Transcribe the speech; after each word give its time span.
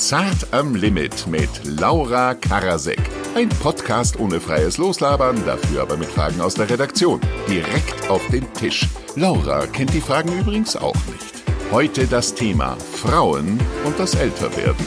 Zart 0.00 0.54
am 0.54 0.74
Limit 0.74 1.26
mit 1.26 1.50
Laura 1.62 2.32
Karasek. 2.32 2.98
Ein 3.34 3.50
Podcast 3.50 4.18
ohne 4.18 4.40
freies 4.40 4.78
Loslabern, 4.78 5.44
dafür 5.44 5.82
aber 5.82 5.98
mit 5.98 6.08
Fragen 6.08 6.40
aus 6.40 6.54
der 6.54 6.70
Redaktion. 6.70 7.20
Direkt 7.46 8.08
auf 8.08 8.26
den 8.28 8.50
Tisch. 8.54 8.88
Laura 9.14 9.66
kennt 9.66 9.92
die 9.92 10.00
Fragen 10.00 10.32
übrigens 10.40 10.74
auch 10.74 10.96
nicht. 11.06 11.44
Heute 11.70 12.06
das 12.06 12.34
Thema 12.34 12.78
Frauen 12.94 13.60
und 13.84 13.98
das 13.98 14.14
Älterwerden. 14.14 14.86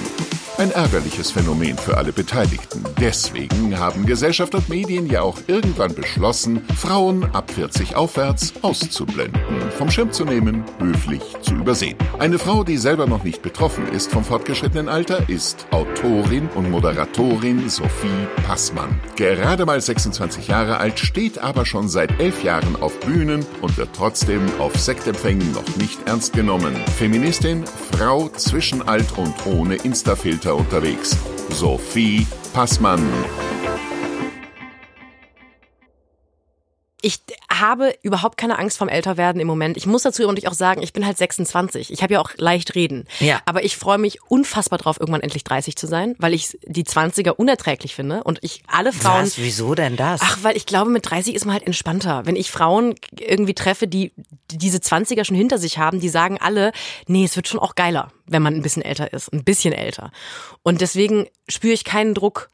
Ein 0.60 0.70
ärgerliches 0.70 1.32
Phänomen 1.32 1.76
für 1.78 1.98
alle 1.98 2.14
Beteiligten. 2.14 2.84
Deswegen 3.02 3.80
haben 3.80 4.06
Gesellschaft 4.06 4.54
und 4.54 4.70
Medien 4.70 5.08
ja 5.08 5.24
auch 5.24 5.40
irgendwann 5.48 5.96
beschlossen, 5.96 6.62
Frauen 6.78 7.26
ab 7.34 7.50
40 7.50 7.96
aufwärts 7.96 8.54
auszublenden, 8.62 9.42
vom 9.72 9.90
Schirm 9.90 10.12
zu 10.12 10.26
nehmen, 10.26 10.64
höflich 10.80 11.24
zu 11.42 11.56
übersehen. 11.56 11.98
Eine 12.20 12.38
Frau, 12.38 12.64
die 12.64 12.78
selber 12.78 13.08
noch 13.08 13.24
nicht 13.24 13.42
betroffen 13.42 13.88
ist 13.92 14.12
vom 14.12 14.24
fortgeschrittenen 14.24 14.90
Alter, 14.90 15.28
ist 15.28 15.66
Autorin 15.72 16.48
und 16.54 16.70
Moderatorin 16.70 17.68
Sophie 17.68 18.28
Passmann. 18.46 19.00
Gerade 19.16 19.66
mal 19.66 19.82
26 19.82 20.50
Jahre 20.50 20.78
alt, 20.78 21.00
steht 21.00 21.40
aber 21.40 21.66
schon 21.66 21.90
seit 21.90 22.20
elf 22.20 22.44
Jahren 22.44 22.80
auf 22.80 23.00
Bühnen 23.00 23.44
und 23.62 23.76
wird 23.78 23.90
trotzdem 23.94 24.42
auf 24.60 24.80
Sektempfängen 24.80 25.52
noch 25.52 25.76
nicht 25.78 25.98
ernst 26.08 26.34
genommen. 26.34 26.76
Feministin, 26.96 27.64
Frau 27.92 28.30
zwischen 28.30 28.88
alt 28.88 29.18
und 29.18 29.34
ohne 29.48 29.76
Instafilter 29.78 30.43
unterwegs. 30.52 31.18
Sophie 31.50 32.28
Passmann. 32.54 33.43
Ich 37.04 37.20
habe 37.52 37.94
überhaupt 38.02 38.38
keine 38.38 38.58
Angst 38.58 38.78
vom 38.78 38.88
Älterwerden 38.88 39.42
im 39.42 39.48
Moment. 39.48 39.76
Ich 39.76 39.86
muss 39.86 40.04
dazu 40.04 40.24
übrigens 40.24 40.46
auch 40.46 40.54
sagen, 40.54 40.82
ich 40.82 40.94
bin 40.94 41.06
halt 41.06 41.18
26. 41.18 41.92
Ich 41.92 42.02
habe 42.02 42.14
ja 42.14 42.22
auch 42.22 42.32
leicht 42.38 42.76
reden. 42.76 43.08
Ja. 43.20 43.42
Aber 43.46 43.66
ich 43.66 43.76
freue 43.76 43.98
mich 43.98 44.20
unfassbar 44.30 44.80
drauf, 44.80 45.02
irgendwann 45.02 45.20
endlich 45.20 45.44
30 45.44 45.76
zu 45.76 45.86
sein, 45.86 46.16
weil 46.18 46.34
ich 46.34 46.58
die 46.66 46.86
20er 46.86 47.32
unerträglich 47.32 47.94
finde 47.94 48.24
und 48.24 48.40
ich 48.42 48.64
alle 48.68 48.94
Frauen. 48.94 49.24
Was? 49.24 49.38
Wieso 49.38 49.76
denn 49.76 49.98
das? 49.98 50.22
Ach, 50.24 50.40
weil 50.44 50.56
ich 50.56 50.66
glaube, 50.66 50.92
mit 50.92 51.10
30 51.10 51.36
ist 51.36 51.44
man 51.44 51.54
halt 51.54 51.68
entspannter. 51.68 52.26
Wenn 52.26 52.38
ich 52.38 52.50
Frauen 52.50 52.96
irgendwie 53.20 53.54
treffe, 53.54 53.86
die 53.86 54.14
diese 54.50 54.78
20er 54.78 55.26
schon 55.26 55.36
hinter 55.36 55.58
sich 55.58 55.78
haben, 55.78 56.00
die 56.00 56.10
sagen 56.10 56.38
alle, 56.40 56.72
nee, 57.08 57.26
es 57.26 57.36
wird 57.36 57.50
schon 57.50 57.60
auch 57.60 57.76
geiler, 57.76 58.14
wenn 58.28 58.42
man 58.42 58.56
ein 58.56 58.62
bisschen 58.62 58.82
älter 58.82 59.12
ist, 59.12 59.34
ein 59.34 59.44
bisschen 59.44 59.74
älter. 59.74 60.12
Und 60.62 60.80
deswegen 60.80 61.28
spüre 61.50 61.74
ich 61.74 61.84
keinen 61.84 62.14
Druck, 62.14 62.50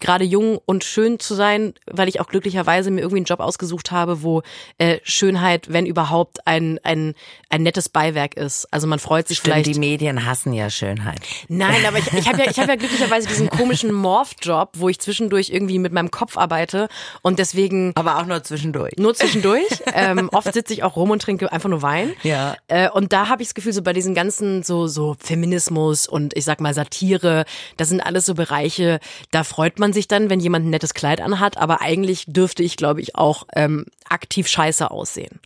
gerade 0.00 0.24
jung 0.24 0.58
und 0.64 0.84
schön 0.84 1.18
zu 1.18 1.34
sein, 1.34 1.74
weil 1.86 2.08
ich 2.08 2.20
auch 2.20 2.28
glücklicherweise 2.28 2.90
mir 2.90 3.00
irgendwie 3.00 3.18
einen 3.18 3.24
Job 3.26 3.40
ausgesucht 3.40 3.90
habe, 3.90 4.22
wo 4.22 4.42
äh, 4.78 4.98
Schönheit, 5.04 5.72
wenn 5.72 5.86
überhaupt, 5.86 6.46
ein, 6.46 6.78
ein, 6.82 7.14
ein 7.50 7.62
nettes 7.62 7.88
Beiwerk 7.88 8.36
ist. 8.36 8.66
Also 8.72 8.86
man 8.86 8.98
freut 8.98 9.28
sich 9.28 9.38
Stimmt, 9.38 9.54
vielleicht. 9.54 9.74
die 9.74 9.78
Medien 9.78 10.24
hassen 10.26 10.52
ja 10.52 10.70
Schönheit. 10.70 11.20
Nein, 11.48 11.84
aber 11.86 11.98
ich, 11.98 12.12
ich 12.12 12.26
habe 12.28 12.38
ja, 12.42 12.50
ich 12.50 12.58
hab 12.58 12.68
ja 12.68 12.76
glücklicherweise 12.76 13.28
diesen 13.28 13.48
komischen 13.48 13.92
Morph-Job, 13.92 14.70
wo 14.74 14.88
ich 14.88 14.98
zwischendurch 14.98 15.50
irgendwie 15.50 15.78
mit 15.78 15.92
meinem 15.92 16.10
Kopf 16.10 16.36
arbeite 16.36 16.88
und 17.22 17.38
deswegen 17.38 17.92
Aber 17.94 18.18
auch 18.18 18.26
nur 18.26 18.42
zwischendurch. 18.42 18.94
nur 18.96 19.14
zwischendurch. 19.14 19.66
ähm, 19.94 20.28
oft 20.32 20.52
sitze 20.52 20.72
ich 20.72 20.82
auch 20.82 20.96
rum 20.96 21.10
und 21.10 21.22
trinke 21.22 21.52
einfach 21.52 21.68
nur 21.68 21.82
Wein. 21.82 22.12
Ja. 22.22 22.56
Äh, 22.68 22.90
und 22.90 23.12
da 23.12 23.28
habe 23.28 23.42
ich 23.42 23.48
das 23.48 23.54
Gefühl, 23.54 23.72
so 23.72 23.82
bei 23.82 23.92
diesen 23.92 24.14
ganzen 24.14 24.62
so 24.62 24.86
so 24.88 25.16
Feminismus 25.20 26.06
und 26.06 26.36
ich 26.36 26.44
sag 26.44 26.60
mal 26.60 26.74
Satire, 26.74 27.44
das 27.76 27.88
sind 27.88 28.00
alles 28.00 28.26
so 28.26 28.34
Bereiche, 28.34 29.00
da 29.30 29.44
freut 29.60 29.78
man 29.78 29.92
sich 29.92 30.08
dann, 30.08 30.30
wenn 30.30 30.40
jemand 30.40 30.64
ein 30.64 30.70
nettes 30.70 30.94
Kleid 30.94 31.20
anhat, 31.20 31.58
aber 31.58 31.82
eigentlich 31.82 32.24
dürfte 32.26 32.62
ich, 32.62 32.78
glaube 32.78 33.02
ich, 33.02 33.14
auch 33.14 33.46
ähm, 33.54 33.84
aktiv 34.08 34.48
scheiße 34.48 34.90
aussehen. 34.90 35.38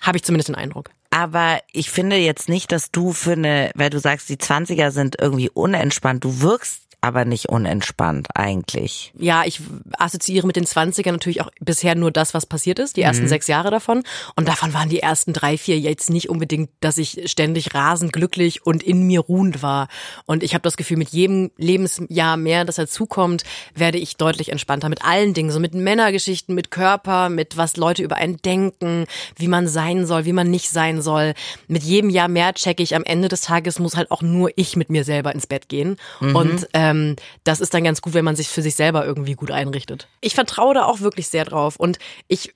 Habe 0.00 0.18
ich 0.18 0.22
zumindest 0.22 0.50
den 0.50 0.54
Eindruck. 0.54 0.90
Aber 1.10 1.58
ich 1.72 1.90
finde 1.90 2.14
jetzt 2.14 2.48
nicht, 2.48 2.70
dass 2.70 2.92
du 2.92 3.12
für 3.12 3.32
eine, 3.32 3.72
weil 3.74 3.90
du 3.90 3.98
sagst, 3.98 4.28
die 4.28 4.36
20er 4.36 4.92
sind 4.92 5.16
irgendwie 5.20 5.50
unentspannt. 5.50 6.22
Du 6.22 6.42
wirkst 6.42 6.82
aber 7.06 7.24
nicht 7.24 7.48
unentspannt 7.48 8.28
eigentlich. 8.34 9.12
Ja, 9.16 9.44
ich 9.46 9.60
assoziiere 9.96 10.46
mit 10.46 10.56
den 10.56 10.64
20ern 10.64 11.12
natürlich 11.12 11.40
auch 11.40 11.50
bisher 11.60 11.94
nur 11.94 12.10
das, 12.10 12.34
was 12.34 12.46
passiert 12.46 12.80
ist, 12.80 12.96
die 12.96 13.02
ersten 13.02 13.28
sechs 13.28 13.46
Jahre 13.46 13.70
davon. 13.70 14.02
Und 14.34 14.48
davon 14.48 14.74
waren 14.74 14.88
die 14.88 15.00
ersten 15.00 15.32
drei, 15.32 15.56
vier 15.56 15.78
jetzt 15.78 16.10
nicht 16.10 16.28
unbedingt, 16.28 16.70
dass 16.80 16.98
ich 16.98 17.22
ständig 17.30 17.74
rasend 17.74 18.12
glücklich 18.12 18.66
und 18.66 18.82
in 18.82 19.06
mir 19.06 19.20
ruhend 19.20 19.62
war. 19.62 19.86
Und 20.26 20.42
ich 20.42 20.54
habe 20.54 20.62
das 20.62 20.76
Gefühl, 20.76 20.96
mit 20.96 21.10
jedem 21.10 21.52
Lebensjahr 21.56 22.36
mehr, 22.36 22.64
das 22.64 22.76
dazukommt, 22.76 23.44
werde 23.74 23.98
ich 23.98 24.16
deutlich 24.16 24.50
entspannter 24.50 24.88
mit 24.88 25.04
allen 25.04 25.32
Dingen, 25.32 25.52
so 25.52 25.60
mit 25.60 25.74
Männergeschichten, 25.74 26.54
mit 26.54 26.72
Körper, 26.72 27.28
mit 27.28 27.56
was 27.56 27.76
Leute 27.76 28.02
über 28.02 28.16
einen 28.16 28.38
denken, 28.38 29.06
wie 29.36 29.48
man 29.48 29.68
sein 29.68 30.06
soll, 30.06 30.24
wie 30.24 30.32
man 30.32 30.50
nicht 30.50 30.70
sein 30.70 31.02
soll. 31.02 31.34
Mit 31.68 31.84
jedem 31.84 32.10
Jahr 32.10 32.28
mehr 32.28 32.52
checke 32.54 32.82
ich, 32.82 32.96
am 32.96 33.04
Ende 33.04 33.28
des 33.28 33.42
Tages 33.42 33.78
muss 33.78 33.96
halt 33.96 34.10
auch 34.10 34.22
nur 34.22 34.50
ich 34.56 34.74
mit 34.74 34.90
mir 34.90 35.04
selber 35.04 35.32
ins 35.32 35.46
Bett 35.46 35.68
gehen. 35.68 35.96
Und 36.34 36.68
ähm, 36.72 36.95
das 37.44 37.60
ist 37.60 37.74
dann 37.74 37.84
ganz 37.84 38.00
gut, 38.02 38.14
wenn 38.14 38.24
man 38.24 38.36
sich 38.36 38.48
für 38.48 38.62
sich 38.62 38.74
selber 38.74 39.04
irgendwie 39.04 39.34
gut 39.34 39.50
einrichtet. 39.50 40.08
Ich 40.20 40.34
vertraue 40.34 40.74
da 40.74 40.84
auch 40.84 41.00
wirklich 41.00 41.28
sehr 41.28 41.44
drauf 41.44 41.76
und 41.76 41.98
ich 42.28 42.54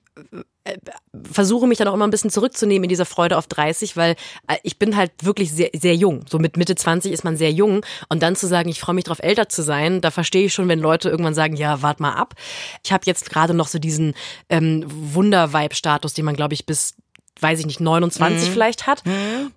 äh, 0.63 0.77
versuche 1.31 1.65
mich 1.65 1.79
dann 1.79 1.87
auch 1.87 1.93
immer 1.95 2.05
ein 2.05 2.11
bisschen 2.11 2.29
zurückzunehmen 2.29 2.83
in 2.83 2.89
dieser 2.89 3.05
Freude 3.05 3.37
auf 3.37 3.47
30, 3.47 3.97
weil 3.97 4.15
äh, 4.47 4.57
ich 4.61 4.77
bin 4.77 4.95
halt 4.95 5.11
wirklich 5.23 5.51
sehr, 5.51 5.71
sehr 5.73 5.95
jung. 5.95 6.25
So 6.29 6.37
mit 6.37 6.55
Mitte 6.55 6.75
20 6.75 7.11
ist 7.11 7.23
man 7.23 7.35
sehr 7.35 7.51
jung 7.51 7.83
und 8.09 8.21
dann 8.21 8.35
zu 8.35 8.47
sagen, 8.47 8.69
ich 8.69 8.79
freue 8.79 8.93
mich 8.93 9.05
drauf, 9.05 9.19
älter 9.19 9.49
zu 9.49 9.63
sein, 9.63 10.01
da 10.01 10.11
verstehe 10.11 10.45
ich 10.45 10.53
schon, 10.53 10.67
wenn 10.67 10.79
Leute 10.79 11.09
irgendwann 11.09 11.33
sagen, 11.33 11.55
ja, 11.55 11.81
wart 11.81 11.99
mal 11.99 12.13
ab. 12.13 12.35
Ich 12.83 12.91
habe 12.91 13.03
jetzt 13.05 13.29
gerade 13.31 13.55
noch 13.55 13.67
so 13.67 13.79
diesen 13.79 14.13
ähm, 14.49 14.85
Wunder-Vibe-Status, 14.87 16.13
den 16.13 16.25
man, 16.25 16.35
glaube 16.35 16.53
ich, 16.53 16.65
bis 16.65 16.95
weiß 17.41 17.59
ich 17.59 17.65
nicht, 17.65 17.79
29 17.79 18.49
vielleicht 18.49 18.87
hat 18.87 19.03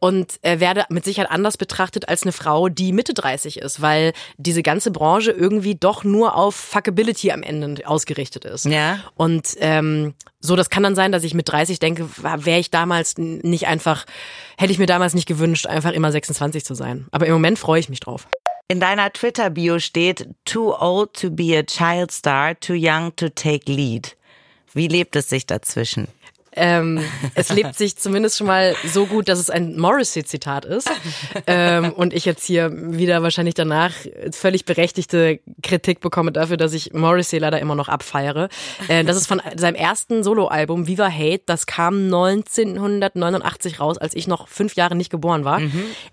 und 0.01 0.39
äh, 0.43 0.61
werde 0.61 0.85
mit 0.89 1.05
Sicherheit 1.05 1.31
anders 1.31 1.57
betrachtet 1.57 2.09
als 2.09 2.23
eine 2.23 2.33
Frau, 2.33 2.69
die 2.69 2.93
Mitte 2.93 3.15
30 3.15 3.59
ist, 3.59 3.81
weil 3.81 4.13
diese 4.37 4.63
ganze 4.63 4.91
Branche 4.91 5.31
irgendwie 5.31 5.75
doch 5.75 6.05
nur 6.05 6.37
auf 6.37 6.55
Fuckability 6.55 7.31
am 7.31 7.43
Ende 7.43 7.87
ausgerichtet 7.87 8.45
ist. 8.45 8.65
Ja. 8.67 8.99
Und 9.15 9.49
ähm, 9.61 10.15
so, 10.41 10.57
das 10.57 10.71
kann 10.71 10.83
dann 10.83 10.95
sein, 10.95 11.13
dass 11.13 11.25
ich 11.25 11.35
mit 11.35 11.49
30 11.49 11.79
denke, 11.79 12.09
wäre 12.17 12.59
ich 12.59 12.71
damals 12.71 13.15
nicht 13.17 13.67
einfach, 13.67 14.05
hätte 14.59 14.73
ich 14.73 14.79
mir 14.79 14.87
damals 14.87 15.15
nicht 15.15 15.27
gewünscht, 15.27 15.67
einfach 15.67 15.93
immer 15.93 16.13
26 16.13 16.65
zu 16.65 16.75
sein. 16.75 17.07
Aber 17.11 17.27
im 17.27 17.33
Moment 17.33 17.59
freue 17.59 17.81
ich 17.81 17.89
mich 17.89 18.01
drauf. 18.01 18.29
In 18.69 18.81
deiner 18.81 19.13
Twitter-Bio 19.13 19.79
steht, 19.79 20.29
too 20.45 20.75
old 20.75 21.13
to 21.15 21.31
be 21.31 21.57
a 21.57 21.63
child 21.63 22.11
star, 22.11 22.59
too 22.59 22.75
young 22.75 23.15
to 23.17 23.29
take 23.29 23.71
lead. 23.71 24.17
Wie 24.73 24.89
lebt 24.89 25.17
es 25.17 25.29
sich 25.29 25.47
dazwischen? 25.47 26.09
Ähm, 26.57 27.01
es 27.35 27.51
lebt 27.51 27.77
sich 27.77 27.97
zumindest 27.97 28.39
schon 28.39 28.47
mal 28.47 28.75
so 28.85 29.07
gut, 29.07 29.29
dass 29.29 29.39
es 29.39 29.51
ein 29.51 29.77
Morrissey-Zitat 29.77 30.65
ist. 30.65 30.91
Ähm, 31.47 31.93
und 31.93 32.15
ich 32.15 32.25
jetzt 32.25 32.45
hier 32.47 32.71
wieder 32.73 33.23
wahrscheinlich 33.23 33.55
danach 33.55 33.93
völlig 34.33 34.65
berechtigte 34.65 35.41
Kritik 35.63 36.01
bekomme 36.01 36.33
dafür, 36.33 36.57
dass 36.57 36.73
ich 36.73 36.93
Morrissey 36.93 37.39
leider 37.39 37.59
immer 37.61 37.75
noch 37.75 37.89
abfeiere. 37.89 38.49
Äh, 38.89 39.05
das 39.05 39.17
ist 39.17 39.27
von 39.27 39.43
seinem 39.57 39.75
ersten 39.75 40.23
Soloalbum 40.23 40.87
Viva 40.87 41.11
Hate. 41.11 41.43
Das 41.47 41.67
kam 41.67 42.05
1989 42.05 43.81
raus, 43.81 43.99
als 43.99 44.15
ich 44.15 44.27
noch 44.27 44.49
fünf 44.49 44.75
Jahre 44.75 44.95
nicht 44.95 45.11
geboren 45.11 45.45
war. 45.45 45.61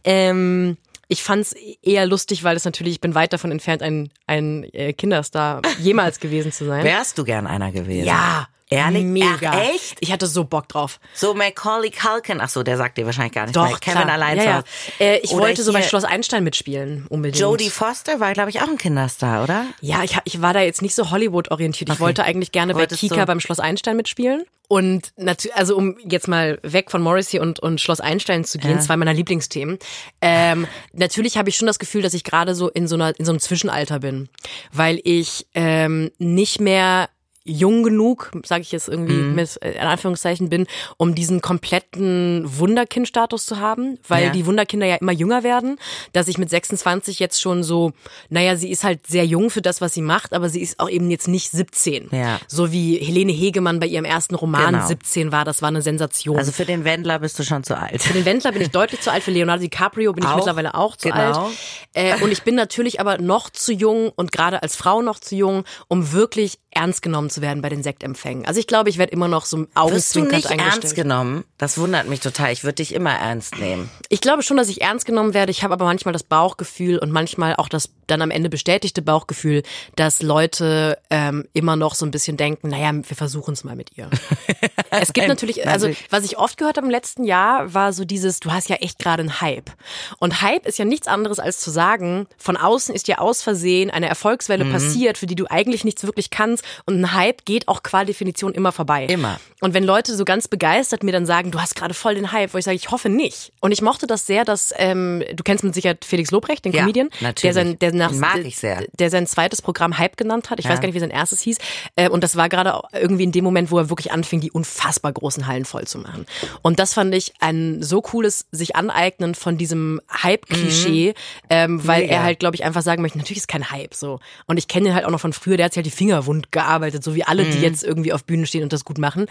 Ähm, 0.04 0.78
ich 1.12 1.24
fand's 1.24 1.54
eher 1.82 2.06
lustig, 2.06 2.46
weil 2.46 2.56
es 2.56 2.64
natürlich, 2.64 2.94
ich 2.94 3.02
bin 3.02 3.16
weit 3.16 3.34
davon 3.34 3.52
entfernt, 3.52 3.82
ein, 3.84 4.10
ein 4.28 4.64
äh, 4.74 4.94
Kinderstar 4.94 5.62
jemals 5.80 6.22
gewesen 6.22 6.54
zu 6.54 6.66
sein. 6.66 6.86
Wärst 6.86 7.18
du 7.18 7.26
gern 7.26 7.48
einer 7.48 7.74
gewesen? 7.74 8.06
Ja, 8.06 8.48
Ehrlich? 8.72 9.04
Mega. 9.04 9.52
Ach, 9.54 9.60
echt? 9.76 9.98
Ich 10.00 10.12
hatte 10.12 10.26
so 10.28 10.46
Bock 10.46 10.68
drauf. 10.70 11.00
So 11.14 11.34
Macaulay 11.34 11.92
Culkin, 11.92 12.40
ach 12.42 12.50
so, 12.50 12.64
der 12.64 12.78
sagt 12.78 12.98
dir 12.98 13.06
wahrscheinlich 13.06 13.34
gar 13.34 13.44
nicht. 13.46 13.56
Doch, 13.56 13.80
Kevin 13.82 14.02
klar. 14.04 14.10
allein 14.14 14.38
ja, 14.38 14.44
ja. 14.44 14.64
Äh, 15.00 15.18
Ich 15.20 15.32
Oder 15.32 15.44
wollte 15.44 15.62
so 15.64 15.74
bei 15.74 15.82
Schloss 15.84 16.06
Einstein 16.06 16.44
mitspielen, 16.46 17.06
unbedingt. 17.10 17.40
Jodie 17.40 17.70
Foster 17.70 18.20
war, 18.22 18.32
glaube 18.34 18.50
ich, 18.50 18.62
auch 18.62 18.68
ein 18.70 18.78
Kinderstar, 18.78 19.44
oder? 19.44 19.66
Ja, 19.82 20.04
ich, 20.04 20.18
ich 20.24 20.42
war 20.42 20.54
da 20.54 20.62
jetzt 20.62 20.82
nicht 20.82 20.96
so 20.96 21.12
Hollywood-orientiert. 21.12 21.90
Ich 21.90 21.94
Okay. 21.96 22.02
wollte 22.02 22.24
eigentlich 22.24 22.52
gerne 22.54 22.74
bei 22.74 22.80
Wolltest 22.80 23.02
Kika 23.02 23.16
du- 23.18 23.26
beim 23.26 23.40
Schloss 23.42 23.60
Einstein 23.60 23.98
mitspielen. 23.98 24.46
Und 24.70 25.12
natürlich, 25.18 25.54
also 25.58 25.76
um 25.76 25.98
jetzt 26.08 26.30
mal 26.30 26.58
weg 26.64 26.92
von 26.92 27.02
Morrissey 27.02 27.42
und, 27.42 27.60
und 27.60 27.82
Schloss 27.82 28.00
Einstein 28.00 28.46
zu 28.46 28.58
gehen, 28.58 28.72
Ja. 28.72 28.80
zwei 28.80 28.96
meiner 28.96 29.14
Lieblingsthemen. 29.14 29.78
Ähm, 30.22 30.66
natürlich 30.94 31.36
habe 31.38 31.50
ich 31.50 31.58
schon 31.58 31.68
das 31.68 31.78
Gefühl, 31.78 32.02
dass 32.04 32.14
ich 32.14 32.24
gerade 32.24 32.56
so 32.56 32.70
in 32.70 32.88
so 32.88 32.96
einer 32.96 33.20
in 33.20 33.26
so 33.26 33.34
einem 33.34 33.40
Zwischenalter 33.42 34.00
bin, 34.00 34.30
weil 34.72 35.02
ich 35.04 35.46
ähm, 35.56 36.10
nicht 36.20 36.62
mehr 36.62 37.10
jung 37.44 37.84
genug, 37.84 38.32
sage 38.46 38.62
ich 38.62 38.72
jetzt 38.72 38.88
irgendwie 38.88 39.14
Mhm. 39.14 39.36
mit 39.36 39.62
äh, 39.64 39.72
in 39.72 39.80
Anführungszeichen 39.88 40.50
bin, 40.50 40.68
um 40.98 41.16
diesen 41.16 41.42
kompletten 41.42 42.44
Wunderkind-Status 42.60 43.46
zu 43.46 43.60
haben, 43.60 43.98
weil 44.08 44.26
Ja. 44.26 44.30
die 44.32 44.46
Wunderkinder 44.46 44.86
ja 44.86 44.96
immer 44.96 45.12
jünger 45.12 45.44
werden, 45.44 45.78
dass 46.14 46.28
ich 46.28 46.38
mit 46.38 46.50
26 46.50 47.20
jetzt 47.20 47.42
schon 47.42 47.64
so, 47.64 47.94
naja, 48.30 48.56
sie 48.56 48.70
ist 48.70 48.84
halt 48.84 49.08
sehr 49.08 49.26
jung 49.26 49.50
für 49.50 49.62
das, 49.62 49.82
was 49.82 49.94
sie 49.94 50.02
macht, 50.02 50.34
aber 50.34 50.50
sie 50.50 50.62
ist 50.62 50.80
auch 50.80 50.90
eben 50.90 51.10
jetzt 51.10 51.28
nicht 51.28 51.52
17. 51.52 52.10
Ja. 52.12 52.40
So 52.48 52.72
wie 52.72 52.98
Helene 52.98 53.32
Hegemann 53.32 53.80
bei 53.80 53.88
ihrem 53.88 54.06
ersten 54.06 54.36
Roman 54.36 54.74
Genau. 54.74 54.88
17 54.88 55.32
war, 55.32 55.46
das 55.46 55.62
war 55.62 55.70
eine 55.70 55.82
Sensation. 55.82 56.38
Also 56.38 56.52
für 56.52 56.66
den 56.66 56.84
Wendler 56.84 57.20
bist 57.20 57.40
du 57.40 57.44
schon 57.44 57.64
zu 57.64 57.78
alt. 57.78 58.02
Für 58.04 58.14
den 58.14 58.26
Wendler 58.26 58.52
bin 58.52 58.62
ich 58.62 58.70
deutlich 58.72 59.02
zu 59.02 59.12
alt, 59.12 59.24
für 59.24 59.32
Leonardo 59.32 59.62
DiCaprio 59.62 60.14
bin 60.14 60.24
ich 60.24 60.30
Auch, 60.30 60.36
mittlerweile 60.38 60.76
auch 60.76 60.96
zu 60.96 61.10
genau. 61.10 61.46
alt. 61.46 61.52
Äh, 61.94 62.22
und 62.24 62.32
ich 62.32 62.44
bin 62.44 62.56
natürlich 62.56 63.00
aber 63.00 63.18
noch 63.18 63.50
zu 63.50 63.74
jung 63.74 64.12
und 64.16 64.32
gerade 64.32 64.62
als 64.62 64.76
Frau 64.76 65.02
noch 65.02 65.20
zu 65.20 65.36
jung, 65.36 65.64
um 65.88 66.12
wirklich 66.12 66.60
ernst 66.82 67.02
genommen 67.04 67.30
zu 67.30 67.42
werden 67.42 67.62
bei 67.62 67.70
den 67.70 67.84
Sektempfängen. 67.84 68.46
Also 68.46 68.60
ich 68.60 68.66
glaube, 68.68 68.90
ich 68.90 68.98
werde 68.98 69.12
immer 69.12 69.28
noch 69.28 69.46
so 69.46 69.60
Wirst 69.60 69.70
du 69.76 69.80
augenzwinkernd 69.80 70.34
nicht 70.34 70.50
eingestellt. 70.52 70.84
ernst 70.84 70.96
genommen? 70.96 71.44
Das 71.58 71.78
wundert 71.78 72.08
mich 72.08 72.20
total. 72.22 72.52
Ich 72.52 72.64
würde 72.64 72.76
dich 72.76 72.94
immer 72.96 73.12
ernst 73.12 73.60
nehmen. 73.60 73.90
Ich 74.10 74.20
glaube 74.22 74.42
schon, 74.42 74.58
dass 74.58 74.68
ich 74.68 74.82
ernst 74.82 75.06
genommen 75.06 75.34
werde. 75.36 75.52
Ich 75.52 75.64
habe 75.64 75.74
aber 75.74 75.86
manchmal 75.86 76.14
das 76.14 76.24
Bauchgefühl 76.24 76.98
und 76.98 77.12
manchmal 77.12 77.56
auch 77.56 77.70
das 77.70 77.88
dann 78.12 78.22
am 78.22 78.30
Ende 78.32 78.50
bestätigte 78.50 79.02
Bauchgefühl, 79.02 79.64
dass 79.96 80.22
Leute 80.22 80.98
ähm, 81.10 81.48
immer 81.54 81.76
noch 81.76 81.96
so 81.96 82.06
ein 82.06 82.12
bisschen 82.12 82.38
denken, 82.38 82.70
naja, 82.70 82.92
wir 82.94 83.16
versuchen 83.16 83.54
es 83.54 83.64
mal 83.64 83.76
mit 83.76 83.98
ihr. 83.98 84.10
es 84.92 85.14
gibt 85.14 85.28
natürlich, 85.28 85.68
also 85.68 85.90
was 86.10 86.24
ich 86.26 86.38
oft 86.38 86.58
gehört 86.58 86.78
habe 86.78 86.86
im 86.86 86.92
letzten 86.92 87.24
Jahr, 87.24 87.74
war 87.74 87.94
so 87.94 88.06
dieses, 88.06 88.40
du 88.40 88.52
hast 88.52 88.70
ja 88.70 88.76
echt 88.78 89.00
gerade 89.00 89.22
einen 89.22 89.42
Hype. 89.42 89.72
Und 90.20 90.42
Hype 90.42 90.66
ist 90.68 90.78
ja 90.78 90.86
nichts 90.86 91.08
anderes 91.08 91.40
als 91.40 91.60
zu 91.60 91.72
sagen, 91.72 92.28
von 92.38 92.58
außen 92.58 92.94
ist 92.94 93.08
dir 93.08 93.22
aus 93.22 93.42
Versehen 93.42 93.90
eine 93.90 94.08
Erfolgswelle 94.10 94.66
Mhm. 94.66 94.72
passiert, 94.74 95.18
für 95.18 95.26
die 95.26 95.36
du 95.36 95.46
eigentlich 95.50 95.84
nichts 95.84 96.04
wirklich 96.04 96.30
kannst. 96.30 96.64
Und 96.86 97.00
ein 97.00 97.14
Hype 97.14 97.46
geht 97.46 97.68
auch 97.68 97.82
qua 97.84 98.04
Definition 98.06 98.54
immer 98.54 98.72
vorbei. 98.72 99.06
Immer. 99.06 99.40
Und 99.62 99.74
wenn 99.74 99.84
Leute 99.84 100.16
so 100.16 100.26
ganz 100.26 100.48
begeistert 100.48 101.04
mir 101.04 101.12
dann 101.12 101.26
sagen, 101.26 101.52
du 101.52 101.60
hast 101.62 101.76
gerade 101.76 101.94
voll 101.94 102.16
den 102.16 102.32
Hype, 102.32 102.54
wo 102.54 102.58
ich 102.58 102.66
sage, 102.66 102.76
ich 102.76 102.92
hoffe 102.92 103.10
nicht. 103.10 103.52
Und 103.62 103.72
ich 103.72 103.82
mochte 103.82 104.08
das 104.08 104.26
sehr, 104.26 104.44
dass 104.44 104.74
ähm, 104.78 105.24
du 105.34 105.44
kennst 105.44 105.64
mit 105.64 105.74
Sicherheit 105.74 106.04
Felix 106.04 106.32
Lobrecht, 106.32 106.66
den 106.66 106.74
Ja, 106.74 106.82
Comedian, 106.82 107.10
natürlich. 107.22 107.42
der 107.42 107.54
sein, 107.54 107.80
der 107.80 107.94
nach, 108.02 108.12
mag 108.12 108.36
der, 108.36 108.46
ich 108.46 108.58
sehr. 108.58 108.84
der 109.00 109.10
sein 109.10 109.26
zweites 109.28 109.62
Programm 109.62 109.98
Hype 109.98 110.18
genannt 110.18 110.50
hat. 110.50 110.60
Ich 110.60 110.66
Ja. 110.66 110.72
weiß 110.72 110.82
gar 110.82 110.88
nicht, 110.88 110.96
wie 110.96 111.00
sein 111.00 111.10
erstes 111.12 111.42
hieß. 111.42 111.58
Äh, 111.96 112.10
und 112.10 112.24
das 112.24 112.36
war 112.36 112.50
gerade 112.50 112.80
irgendwie 112.94 113.24
in 113.24 113.32
dem 113.32 113.44
Moment, 113.44 113.72
wo 113.72 113.78
er 113.78 113.90
wirklich 113.90 114.12
anfing, 114.12 114.42
die 114.42 114.52
unfassbar 114.52 115.12
großen 115.14 115.48
Hallen 115.48 115.66
voll 115.66 115.86
zu 115.88 115.98
machen. 116.00 116.26
Und 116.62 116.80
das 116.80 116.94
fand 116.94 117.14
ich 117.16 117.34
ein 117.40 117.82
so 117.82 118.02
cooles 118.02 118.46
sich 118.52 118.76
aneignen 118.76 119.36
von 119.36 119.58
diesem 119.58 120.02
Hype-Klischee, 120.24 121.14
ähm, 121.50 121.86
weil 121.88 122.02
Mhm. 122.02 122.08
Mega. 122.08 122.16
er 122.16 122.24
halt, 122.24 122.40
glaube 122.40 122.56
ich, 122.56 122.64
einfach 122.64 122.82
sagen 122.82 123.02
möchte, 123.02 123.18
natürlich 123.18 123.38
ist 123.40 123.48
kein 123.48 123.70
Hype 123.72 123.94
so. 123.94 124.20
Und 124.48 124.58
ich 124.58 124.68
kenne 124.68 124.90
ihn 124.90 124.96
halt 124.96 125.06
auch 125.06 125.12
noch 125.12 125.20
von 125.20 125.34
früher, 125.34 125.58
der 125.58 125.66
hat 125.66 125.74
sich 125.74 125.78
halt 125.78 125.86
die 125.86 125.92
Finger 125.92 126.26
wund 126.26 126.52
gearbeitet, 126.52 127.04
so 127.04 127.16
wie 127.16 127.24
alle, 127.24 127.46
Mhm. 127.46 127.52
die 127.52 127.62
jetzt 127.62 127.84
irgendwie 127.84 128.14
auf 128.14 128.24
Bühnen 128.24 128.46
stehen 128.46 128.64
und 128.64 128.74
das 128.74 128.86
gut 128.86 128.98
machen. 128.98 129.26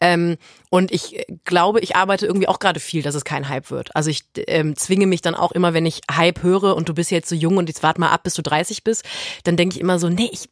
Ähm, 0.00 0.36
und 0.70 0.90
ich 0.92 1.18
äh, 1.18 1.24
glaube, 1.44 1.80
ich 1.80 1.96
arbeite 1.96 2.26
irgendwie 2.26 2.48
auch 2.48 2.58
gerade 2.58 2.80
viel, 2.80 3.02
dass 3.02 3.14
es 3.14 3.24
kein 3.24 3.48
Hype 3.48 3.70
wird. 3.70 3.94
Also 3.96 4.10
ich 4.10 4.24
ähm, 4.46 4.76
zwinge 4.76 5.06
mich 5.06 5.20
dann 5.22 5.34
auch 5.34 5.52
immer, 5.52 5.74
wenn 5.74 5.86
ich 5.86 6.00
Hype 6.10 6.42
höre 6.42 6.74
und 6.76 6.88
du 6.88 6.94
bist 6.94 7.10
jetzt 7.10 7.28
so 7.28 7.34
jung 7.34 7.56
und 7.56 7.68
jetzt 7.68 7.82
wart 7.82 7.98
mal 7.98 8.10
ab, 8.12 8.22
bis 8.24 8.34
du 8.34 8.42
30 8.42 8.84
bist, 8.84 9.04
dann 9.44 9.56
denke 9.56 9.76
ich 9.76 9.80
immer 9.80 9.98
so, 9.98 10.08
nee, 10.08 10.30
ich, 10.32 10.48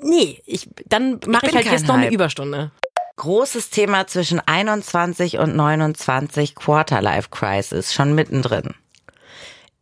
nee, 0.00 0.40
ich, 0.46 0.68
dann 0.86 1.20
mache 1.26 1.46
ich, 1.46 1.52
bin 1.52 1.54
halt 1.54 1.72
jetzt 1.72 1.86
noch 1.86 1.94
eine. 1.96 2.10
Überstunde. 2.10 2.70
Großes 3.16 3.70
Thema 3.70 4.08
zwischen 4.08 4.40
21 4.40 5.38
und 5.38 5.54
29 5.54 6.56
Quarterlife 6.56 7.28
Crisis, 7.30 7.94
schon 7.94 8.14
mittendrin. 8.14 8.74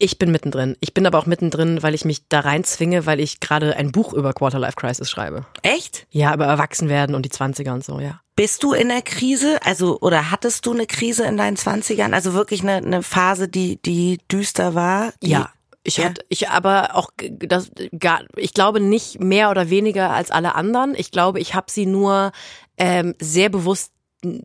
Ich 0.03 0.19
bin 0.19 0.33
mittendrin. 0.33 0.77
Ich 0.81 0.95
bin 0.95 1.07
aber 1.07 1.19
auch 1.19 1.27
mittendrin, 1.27 1.81
weil 1.85 1.95
ich 1.95 2.05
mich 2.05 2.29
da 2.29 2.41
rein 2.41 2.65
zwinge, 2.65 3.07
weil 3.07 3.21
ich 3.21 3.39
gerade 3.39 3.77
ein 3.77 3.93
Buch 3.93 4.13
über 4.13 4.33
Quarterlife 4.33 4.75
Crisis 4.75 5.09
schreibe. 5.09 5.47
Echt? 5.63 6.09
Ja, 6.11 6.35
über 6.35 6.47
Erwachsenwerden 6.47 7.15
und 7.15 7.25
die 7.25 7.31
20er 7.31 7.73
und 7.73 7.85
so, 7.85 8.01
ja. 8.01 8.21
Bist 8.35 8.65
du 8.65 8.73
in 8.73 8.89
der 8.89 9.03
Krise? 9.03 9.61
Also, 9.65 10.01
oder 10.01 10.33
hattest 10.33 10.67
du 10.67 10.73
eine 10.73 10.87
Krise 10.87 11.25
in 11.25 11.37
deinen 11.37 11.57
20ern? 11.57 12.13
Also 12.13 12.35
wirklich 12.35 12.63
eine, 12.63 12.79
eine 12.79 13.05
Phase, 13.05 13.47
die, 13.49 13.81
die 13.81 14.19
düster 14.31 14.75
war? 14.75 15.13
Die, 15.23 15.31
Ja. 15.31 15.51
Ich 15.84 15.96
Ja. 15.96 16.05
hatte, 16.06 16.25
ich 16.29 16.49
aber 16.49 16.94
auch 16.94 17.11
das 17.40 17.70
gar, 17.99 18.23
ich 18.37 18.55
glaube 18.55 18.81
nicht 18.81 19.20
mehr 19.20 19.50
oder 19.50 19.69
weniger 19.70 20.11
als 20.11 20.31
alle 20.31 20.55
anderen. 20.55 20.94
Ich 20.96 21.11
glaube, 21.11 21.40
ich 21.40 21.55
habe 21.55 21.70
sie 21.70 21.87
nur 21.87 22.32
ähm, 22.79 23.14
sehr 23.20 23.49
bewusst 23.49 23.93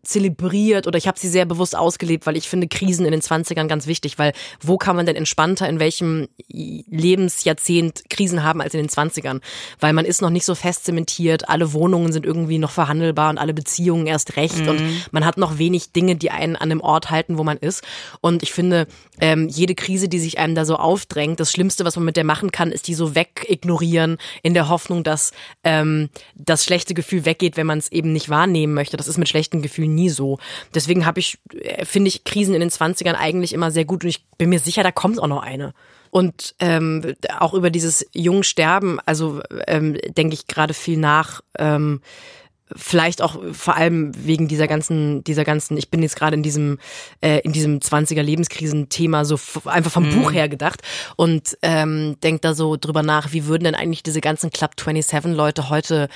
zelebriert 0.02 0.88
oder 0.88 0.98
ich 0.98 1.08
habe 1.08 1.20
sie 1.20 1.28
sehr 1.28 1.46
bewusst 1.46 1.76
ausgelebt, 1.76 2.26
weil 2.26 2.36
ich 2.36 2.50
finde 2.50 2.68
Krisen 2.68 3.06
in 3.06 3.12
den 3.12 3.22
20ern 3.22 3.68
ganz 3.68 3.86
wichtig, 3.86 4.18
weil 4.18 4.34
wo 4.60 4.78
kann 4.78 4.96
man 4.96 5.06
denn 5.06 5.16
entspannter 5.16 5.70
in 5.70 5.80
welchem 5.80 6.28
Lebensjahrzehnt 6.48 8.10
Krisen 8.10 8.44
haben 8.44 8.62
als 8.62 8.74
in 8.74 8.82
den 8.82 8.90
20ern? 8.90 9.42
Weil 9.80 9.94
man 9.94 10.06
ist 10.06 10.22
noch 10.22 10.32
nicht 10.32 10.46
so 10.46 10.56
fest 10.56 10.86
zementiert, 10.86 11.48
alle 11.50 11.74
Wohnungen 11.74 12.12
sind 12.12 12.26
irgendwie 12.26 12.58
noch 12.58 12.72
verhandelbar 12.72 13.30
und 13.30 13.38
alle 13.38 13.54
Beziehungen 13.54 14.08
erst 14.08 14.36
recht 14.36 14.68
und 14.68 14.82
man 15.12 15.26
hat 15.26 15.38
noch 15.38 15.60
wenig 15.60 15.92
Dinge, 15.92 16.16
die 16.16 16.32
einen 16.32 16.56
an 16.56 16.70
dem 16.70 16.82
Ort 16.82 17.12
halten, 17.12 17.38
wo 17.38 17.44
man 17.44 17.58
ist. 17.58 17.84
Und 18.22 18.42
ich 18.44 18.54
finde, 18.54 18.88
ähm, 19.20 19.48
jede 19.48 19.76
Krise, 19.76 20.10
die 20.10 20.20
sich 20.20 20.40
einem 20.40 20.56
da 20.56 20.66
so 20.66 20.76
aufdrängt, 20.76 21.40
das 21.40 21.52
Schlimmste, 21.52 21.86
was 21.86 21.96
man 21.96 22.06
mit 22.06 22.18
der 22.18 22.24
machen 22.24 22.52
kann, 22.52 22.72
ist 22.72 22.88
die 22.88 22.94
so 22.96 23.16
wegignorieren 23.16 24.18
in 24.42 24.54
der 24.54 24.70
Hoffnung, 24.70 25.04
dass 25.04 25.32
ähm, 25.64 26.10
das 26.36 26.64
schlechte 26.64 26.94
Gefühl 26.94 27.26
weggeht, 27.26 27.58
wenn 27.58 27.68
man 27.68 27.78
es 27.78 27.92
eben 27.92 28.12
nicht 28.14 28.30
wahrnehmen 28.30 28.74
möchte. 28.74 28.98
Das 28.98 29.08
ist 29.08 29.18
mit 29.18 29.30
schlechten 29.30 29.62
Gefühlen 29.68 29.94
nie 29.96 30.10
so. 30.10 30.38
Deswegen 30.74 31.06
habe 31.06 31.19
ich, 31.19 31.38
äh, 31.54 31.86
finde 31.86 32.08
ich 32.10 32.24
Krisen 32.24 32.54
in 32.54 32.62
den 32.62 32.69
20ern 32.69 33.14
eigentlich 33.16 33.54
immer 33.54 33.72
sehr 33.72 33.86
gut 33.86 34.04
und 34.04 34.10
ich 34.10 34.25
bin 34.38 34.50
mir 34.50 34.60
sicher, 34.60 34.84
da 34.84 34.92
kommt 34.92 35.19
auch 35.22 35.28
noch 35.28 35.44
eine. 35.44 35.74
Und 36.10 36.56
ähm, 36.60 37.16
auch 37.40 37.54
über 37.54 37.69
dieses 37.69 38.06
jungen 38.14 38.44
Sterben, 38.44 39.00
also 39.06 39.42
ähm, 39.68 39.98
denke 40.18 40.34
ich 40.36 40.48
gerade 40.48 40.74
viel 40.74 40.98
nach. 40.98 41.42
Ähm, 41.60 42.02
vielleicht 42.75 43.22
auch 43.22 43.40
vor 43.54 43.78
allem 43.78 44.12
wegen 44.25 44.50
dieser 44.50 44.68
ganzen, 44.68 45.24
dieser 45.24 45.46
ganzen, 45.46 45.78
ich 45.78 45.90
bin 45.90 46.02
jetzt 46.04 46.18
gerade 46.18 46.36
in 46.36 46.44
diesem, 46.44 46.80
äh, 47.22 47.40
in 47.40 47.54
diesem 47.54 47.80
20er 47.80 48.22
Lebenskrisenthema 48.22 49.24
so 49.24 49.36
f- 49.36 49.66
einfach 49.68 49.92
vom 49.92 50.10
Buch 50.10 50.34
her 50.34 50.50
gedacht 50.50 50.81
und 51.16 51.58
ähm, 51.62 52.18
denkt 52.22 52.44
da 52.44 52.54
so 52.54 52.75
drüber 52.75 53.04
nach, 53.04 53.31
wie 53.31 53.46
würden 53.46 53.64
denn 53.64 53.75
eigentlich 53.75 54.04
diese 54.04 54.19
ganzen 54.19 54.50
Club 54.50 54.72
27 54.78 55.31
Leute 55.34 55.69
heute 55.69 56.10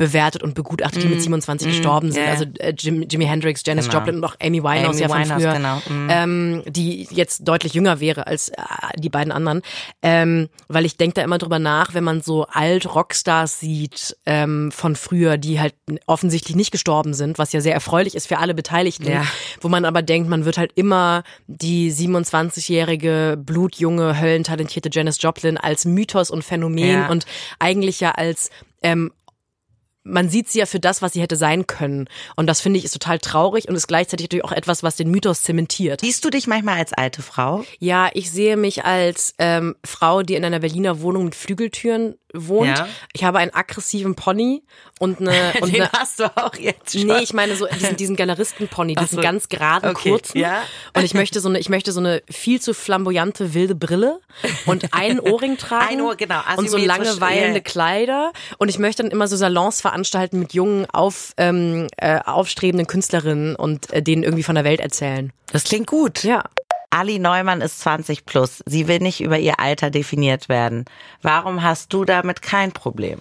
bewertet 0.00 0.42
und 0.42 0.54
begutachtet, 0.54 1.02
die 1.02 1.08
mit 1.08 1.20
27 1.22 1.68
gestorben 1.68 2.10
sind. 2.10 2.24
ja. 2.24 2.30
Also 2.30 2.46
äh, 2.58 2.74
Jim, 2.76 3.04
Jimi 3.08 3.26
Hendrix, 3.26 3.62
Janis 3.64 3.84
Genau. 3.86 3.98
Joplin 3.98 4.16
und 4.16 4.24
auch 4.24 4.34
Amy 4.42 4.62
Winehouse 4.62 4.96
Amy 4.96 5.00
ja 5.02 5.08
von 5.08 5.18
Winehouse, 5.20 5.42
früher, 5.42 5.52
genau. 5.52 5.82
Mhm. 5.88 6.08
ähm, 6.10 6.62
die 6.66 7.06
jetzt 7.10 7.46
deutlich 7.46 7.74
jünger 7.74 8.00
wäre 8.00 8.26
als 8.26 8.48
äh, 8.48 8.54
die 8.98 9.10
beiden 9.10 9.30
anderen. 9.30 9.60
Ähm, 10.02 10.48
weil 10.68 10.84
ich 10.86 10.96
denke 10.96 11.14
da 11.14 11.22
immer 11.22 11.36
drüber 11.38 11.58
nach, 11.58 11.92
wenn 11.94 12.02
man 12.02 12.22
so 12.22 12.46
alt 12.46 12.92
Rockstars 12.94 13.60
sieht 13.60 14.16
ähm, 14.26 14.72
von 14.72 14.96
früher, 14.96 15.36
die 15.36 15.60
halt 15.60 15.74
offensichtlich 16.06 16.56
nicht 16.56 16.70
gestorben 16.72 17.12
sind, 17.12 17.38
was 17.38 17.52
ja 17.52 17.60
sehr 17.60 17.74
erfreulich 17.74 18.14
ist 18.14 18.26
für 18.26 18.38
alle 18.38 18.54
Beteiligten, 18.54 19.06
Ja. 19.10 19.24
wo 19.60 19.68
man 19.68 19.84
aber 19.84 20.00
denkt, 20.00 20.28
man 20.30 20.46
wird 20.46 20.56
halt 20.56 20.72
immer 20.76 21.22
die 21.46 21.92
27-jährige, 21.92 23.36
blutjunge, 23.38 24.18
höllentalentierte 24.20 24.88
Janis 24.92 25.18
Joplin 25.20 25.56
als 25.58 25.84
Mythos 25.84 26.30
und 26.30 26.42
Phänomen 26.44 26.88
Ja. 26.90 27.08
und 27.08 27.26
eigentlich 27.58 28.00
ja 28.00 28.12
als 28.12 28.50
ähm, 28.82 29.12
man 30.02 30.28
sieht 30.28 30.48
sie 30.48 30.60
ja 30.60 30.66
für 30.66 30.80
das, 30.80 31.02
was 31.02 31.12
sie 31.12 31.20
hätte 31.20 31.36
sein 31.36 31.66
können. 31.66 32.08
Und 32.36 32.46
das 32.46 32.60
finde 32.60 32.78
ich 32.78 32.84
ist 32.84 32.92
total 32.92 33.18
traurig 33.18 33.68
und 33.68 33.74
ist 33.74 33.86
gleichzeitig 33.86 34.24
natürlich 34.26 34.44
auch 34.44 34.52
etwas, 34.52 34.82
was 34.82 34.96
den 34.96 35.10
Mythos 35.10 35.42
zementiert. 35.42 36.00
Siehst 36.00 36.24
du 36.24 36.30
dich 36.30 36.46
manchmal 36.46 36.78
als 36.78 36.92
alte 36.92 37.22
Frau? 37.22 37.64
Ja, 37.78 38.08
ich 38.14 38.30
sehe 38.30 38.56
mich 38.56 38.84
als 38.84 39.34
ähm, 39.38 39.76
Frau, 39.84 40.22
die 40.22 40.34
in 40.34 40.44
einer 40.44 40.60
Berliner 40.60 41.00
Wohnung 41.00 41.26
mit 41.26 41.34
Flügeltüren 41.34 42.14
wohnt. 42.32 42.78
Ja. 42.78 42.88
Ich 43.12 43.24
habe 43.24 43.38
einen 43.38 43.52
aggressiven 43.52 44.14
Pony 44.14 44.62
und 44.98 45.20
eine, 45.20 45.52
und 45.60 45.74
eine 45.74 45.90
hast 45.92 46.20
du 46.20 46.24
auch 46.36 46.54
jetzt 46.54 46.92
schon. 46.92 47.06
Nee, 47.06 47.20
ich 47.22 47.32
meine 47.32 47.56
so 47.56 47.66
diesen, 47.66 47.96
diesen 47.96 48.16
Galeristenpony, 48.16 48.94
diesen 48.94 49.16
so. 49.16 49.22
ganz 49.22 49.48
geraden, 49.48 49.90
Okay, 49.90 50.10
kurzen. 50.10 50.38
ja. 50.38 50.62
Und 50.94 51.04
ich 51.04 51.14
möchte 51.14 51.40
so 51.40 51.48
eine, 51.48 51.58
ich 51.58 51.68
möchte 51.68 51.92
so 51.92 52.00
eine 52.00 52.22
viel 52.30 52.60
zu 52.60 52.74
flamboyante 52.74 53.54
wilde 53.54 53.74
Brille 53.74 54.20
und 54.66 54.92
einen 54.92 55.20
Ohrring 55.20 55.56
tragen. 55.58 55.86
Ein 55.90 56.00
Ohr, 56.02 56.16
genau, 56.16 56.40
Und 56.56 56.68
so 56.68 56.76
asymmetrisch, 56.76 56.86
lange 56.86 57.20
weilende 57.20 57.58
ja. 57.58 57.64
Kleider. 57.64 58.32
Und 58.58 58.68
ich 58.68 58.78
möchte 58.78 59.02
dann 59.02 59.10
immer 59.10 59.28
so 59.28 59.36
Salons 59.36 59.80
veranstalten 59.80 60.38
mit 60.38 60.52
jungen, 60.52 60.86
auf, 60.90 61.32
ähm, 61.36 61.88
äh, 61.96 62.20
aufstrebenden 62.24 62.86
Künstlerinnen 62.86 63.56
und 63.56 63.92
äh, 63.92 64.02
denen 64.02 64.22
irgendwie 64.22 64.42
von 64.42 64.54
der 64.54 64.64
Welt 64.64 64.80
erzählen. 64.80 65.32
Das 65.52 65.64
klingt 65.64 65.86
gut. 65.86 66.22
Ja. 66.22 66.44
Ali 66.90 67.18
Neumann 67.18 67.60
ist 67.60 67.80
20 67.80 68.26
plus. 68.26 68.62
Sie 68.66 68.88
will 68.88 68.98
nicht 68.98 69.20
über 69.20 69.38
ihr 69.38 69.60
Alter 69.60 69.90
definiert 69.90 70.48
werden. 70.48 70.84
Warum 71.22 71.62
hast 71.62 71.92
du 71.92 72.04
damit 72.04 72.42
kein 72.42 72.72
Problem? 72.72 73.20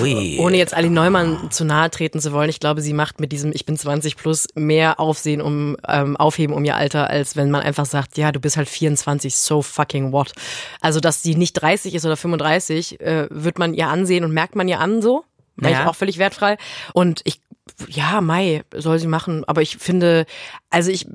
Ui. 0.00 0.38
Ohne 0.40 0.56
jetzt 0.56 0.72
Ali 0.72 0.88
Neumann 0.88 1.50
zu 1.50 1.64
nahe 1.66 1.90
treten 1.90 2.20
zu 2.20 2.32
wollen, 2.32 2.48
ich 2.48 2.58
glaube, 2.58 2.80
sie 2.80 2.94
macht 2.94 3.20
mit 3.20 3.32
diesem 3.32 3.52
Ich 3.52 3.66
bin 3.66 3.76
20 3.76 4.16
plus 4.16 4.46
mehr 4.54 4.98
Aufsehen 4.98 5.42
um 5.42 5.76
ähm, 5.86 6.16
Aufheben 6.16 6.54
um 6.54 6.64
ihr 6.64 6.74
Alter, 6.76 7.10
als 7.10 7.36
wenn 7.36 7.50
man 7.50 7.60
einfach 7.62 7.84
sagt, 7.84 8.16
ja, 8.16 8.32
du 8.32 8.40
bist 8.40 8.56
halt 8.56 8.68
24, 8.68 9.36
so 9.36 9.60
fucking 9.60 10.10
what. 10.12 10.32
Also, 10.80 11.00
dass 11.00 11.22
sie 11.22 11.34
nicht 11.34 11.52
30 11.52 11.94
ist 11.94 12.06
oder 12.06 12.16
35, 12.16 12.98
äh, 13.00 13.26
wird 13.30 13.58
man 13.58 13.74
ihr 13.74 13.88
ansehen 13.88 14.24
und 14.24 14.32
merkt 14.32 14.56
man 14.56 14.68
ihr 14.68 14.80
an 14.80 15.02
so. 15.02 15.24
Wäre 15.56 15.72
Ja. 15.74 15.82
ich 15.82 15.86
auch 15.88 15.96
völlig 15.96 16.16
wertfrei. 16.18 16.56
Und 16.94 17.20
ich, 17.24 17.40
ja, 17.88 18.20
Mai 18.20 18.64
soll 18.74 18.98
sie 18.98 19.06
machen. 19.06 19.44
Aber 19.46 19.62
ich 19.62 19.78
finde, 19.78 20.26
also 20.70 20.90
ich 20.90 21.06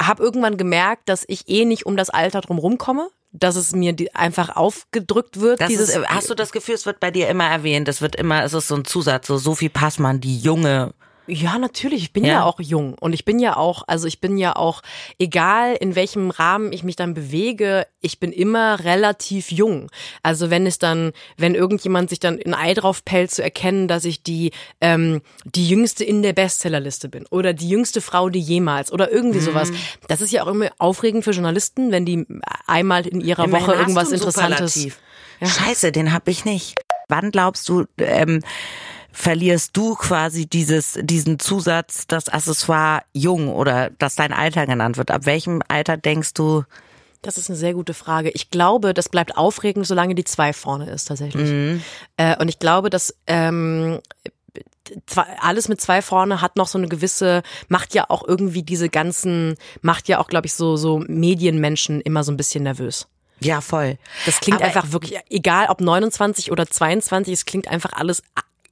habe 0.00 0.22
irgendwann 0.22 0.56
gemerkt, 0.56 1.08
dass 1.08 1.24
ich 1.26 1.48
eh 1.48 1.64
nicht 1.64 1.86
um 1.86 1.96
das 1.96 2.10
Alter 2.10 2.40
drum 2.40 2.58
rumkomme. 2.58 3.08
Dass 3.34 3.56
es 3.56 3.72
mir 3.72 3.94
die, 3.94 4.14
einfach 4.14 4.56
aufgedrückt 4.56 5.40
wird. 5.40 5.58
Das 5.58 5.68
dieses, 5.68 5.88
ist, 5.88 6.06
hast 6.06 6.28
du 6.28 6.34
das 6.34 6.52
Gefühl, 6.52 6.74
es 6.74 6.84
wird 6.84 7.00
bei 7.00 7.10
dir 7.10 7.28
immer 7.28 7.46
erwähnt, 7.46 7.88
es 7.88 8.02
wird 8.02 8.14
immer, 8.14 8.44
es 8.44 8.52
ist 8.52 8.68
so 8.68 8.74
ein 8.74 8.84
Zusatz, 8.84 9.26
so 9.26 9.38
Sophie 9.38 9.70
Passmann, 9.70 10.20
die 10.20 10.38
junge. 10.38 10.92
Ja, 11.28 11.56
natürlich. 11.58 12.02
Ich 12.02 12.12
bin 12.12 12.24
ja. 12.24 12.32
Ja. 12.32 12.44
auch 12.44 12.58
jung 12.60 12.94
und 12.98 13.12
ich 13.12 13.24
bin 13.24 13.38
ja 13.38 13.56
auch, 13.56 13.84
also 13.86 14.08
ich 14.08 14.20
bin 14.20 14.36
ja 14.38 14.56
auch, 14.56 14.82
egal 15.18 15.76
in 15.78 15.94
welchem 15.94 16.30
Rahmen 16.30 16.72
ich 16.72 16.82
mich 16.82 16.96
dann 16.96 17.14
bewege, 17.14 17.86
ich 18.00 18.18
bin 18.18 18.32
immer 18.32 18.82
relativ 18.84 19.52
jung. 19.52 19.88
Also 20.24 20.50
wenn 20.50 20.66
es 20.66 20.78
dann, 20.80 21.12
wenn 21.36 21.54
irgendjemand 21.54 22.10
sich 22.10 22.18
dann 22.18 22.40
ein 22.44 22.54
Ei 22.54 22.74
drauf 22.74 23.04
pellt, 23.04 23.30
zu 23.30 23.42
erkennen, 23.42 23.86
dass 23.86 24.04
ich 24.04 24.22
die 24.24 24.50
ähm, 24.80 25.22
die 25.44 25.68
jüngste 25.68 26.02
in 26.04 26.22
der 26.22 26.32
Bestsellerliste 26.32 27.08
bin 27.08 27.24
oder 27.30 27.52
die 27.52 27.68
jüngste 27.68 28.00
Frau, 28.00 28.28
die 28.28 28.40
jemals 28.40 28.92
oder 28.92 29.10
irgendwie 29.12 29.38
Mhm. 29.38 29.44
sowas. 29.44 29.70
Das 30.08 30.20
ist 30.20 30.32
ja 30.32 30.42
auch 30.42 30.48
immer 30.48 30.70
aufregend 30.78 31.22
für 31.24 31.30
Journalisten, 31.30 31.92
wenn 31.92 32.04
die 32.04 32.26
einmal 32.66 33.06
in 33.06 33.20
ihrer 33.20 33.44
Immerhin 33.44 33.66
Woche 33.68 33.76
irgendwas 33.76 34.10
Interessantes. 34.10 34.74
Superlativ. 34.74 34.98
Scheiße, 35.44 35.92
den 35.92 36.12
hab 36.12 36.26
ich 36.28 36.44
nicht. 36.44 36.74
wann 37.08 37.30
glaubst 37.30 37.68
du, 37.68 37.84
ähm, 37.98 38.42
verlierst 39.12 39.76
du 39.76 39.94
quasi 39.94 40.46
dieses, 40.46 40.98
diesen 41.02 41.38
Zusatz, 41.38 42.06
das 42.06 42.28
Accessoire 42.28 43.02
jung 43.12 43.48
oder 43.48 43.90
dass 43.98 44.14
dein 44.16 44.32
Alter 44.32 44.66
genannt 44.66 44.96
wird? 44.96 45.10
Ab 45.10 45.26
welchem 45.26 45.62
Alter 45.68 45.96
denkst 45.96 46.34
du, 46.34 46.64
Das 47.22 47.36
ist 47.38 47.48
eine 47.50 47.58
sehr 47.58 47.74
gute 47.74 47.94
Frage. 47.94 48.30
Ich 48.30 48.50
glaube, 48.50 48.94
das 48.94 49.08
bleibt 49.08 49.36
aufregend, 49.36 49.86
solange 49.86 50.14
die 50.14 50.24
zwei 50.24 50.52
vorne 50.52 50.90
ist 50.90 51.04
tatsächlich. 51.06 51.48
Mhm. 51.50 51.82
Äh, 52.16 52.36
und 52.40 52.48
ich 52.48 52.58
glaube, 52.58 52.90
dass 52.90 53.14
ähm, 53.26 54.00
alles 55.40 55.68
mit 55.68 55.80
zwei 55.80 56.02
vorne 56.02 56.40
hat 56.40 56.56
noch 56.56 56.66
so 56.68 56.78
eine 56.78 56.88
gewisse, 56.88 57.42
macht 57.68 57.94
ja 57.94 58.06
auch 58.08 58.26
irgendwie 58.26 58.62
diese 58.62 58.88
ganzen, 58.88 59.54
macht 59.80 60.08
ja 60.08 60.18
auch, 60.18 60.26
glaube 60.26 60.46
ich, 60.46 60.54
so, 60.54 60.76
so 60.76 60.98
Medienmenschen 61.06 62.00
immer 62.00 62.24
so 62.24 62.32
ein 62.32 62.36
bisschen 62.36 62.64
nervös. 62.64 63.06
ja 63.40 63.60
voll. 63.60 63.98
Das 64.26 64.40
klingt 64.40 64.58
Aber- 64.58 64.66
einfach 64.66 64.90
wirklich, 64.92 65.18
egal 65.30 65.66
ob 65.68 65.80
29 65.80 66.50
oder 66.50 66.66
22, 66.66 67.32
es 67.32 67.44
klingt 67.44 67.68
einfach 67.68 67.92
alles 67.92 68.22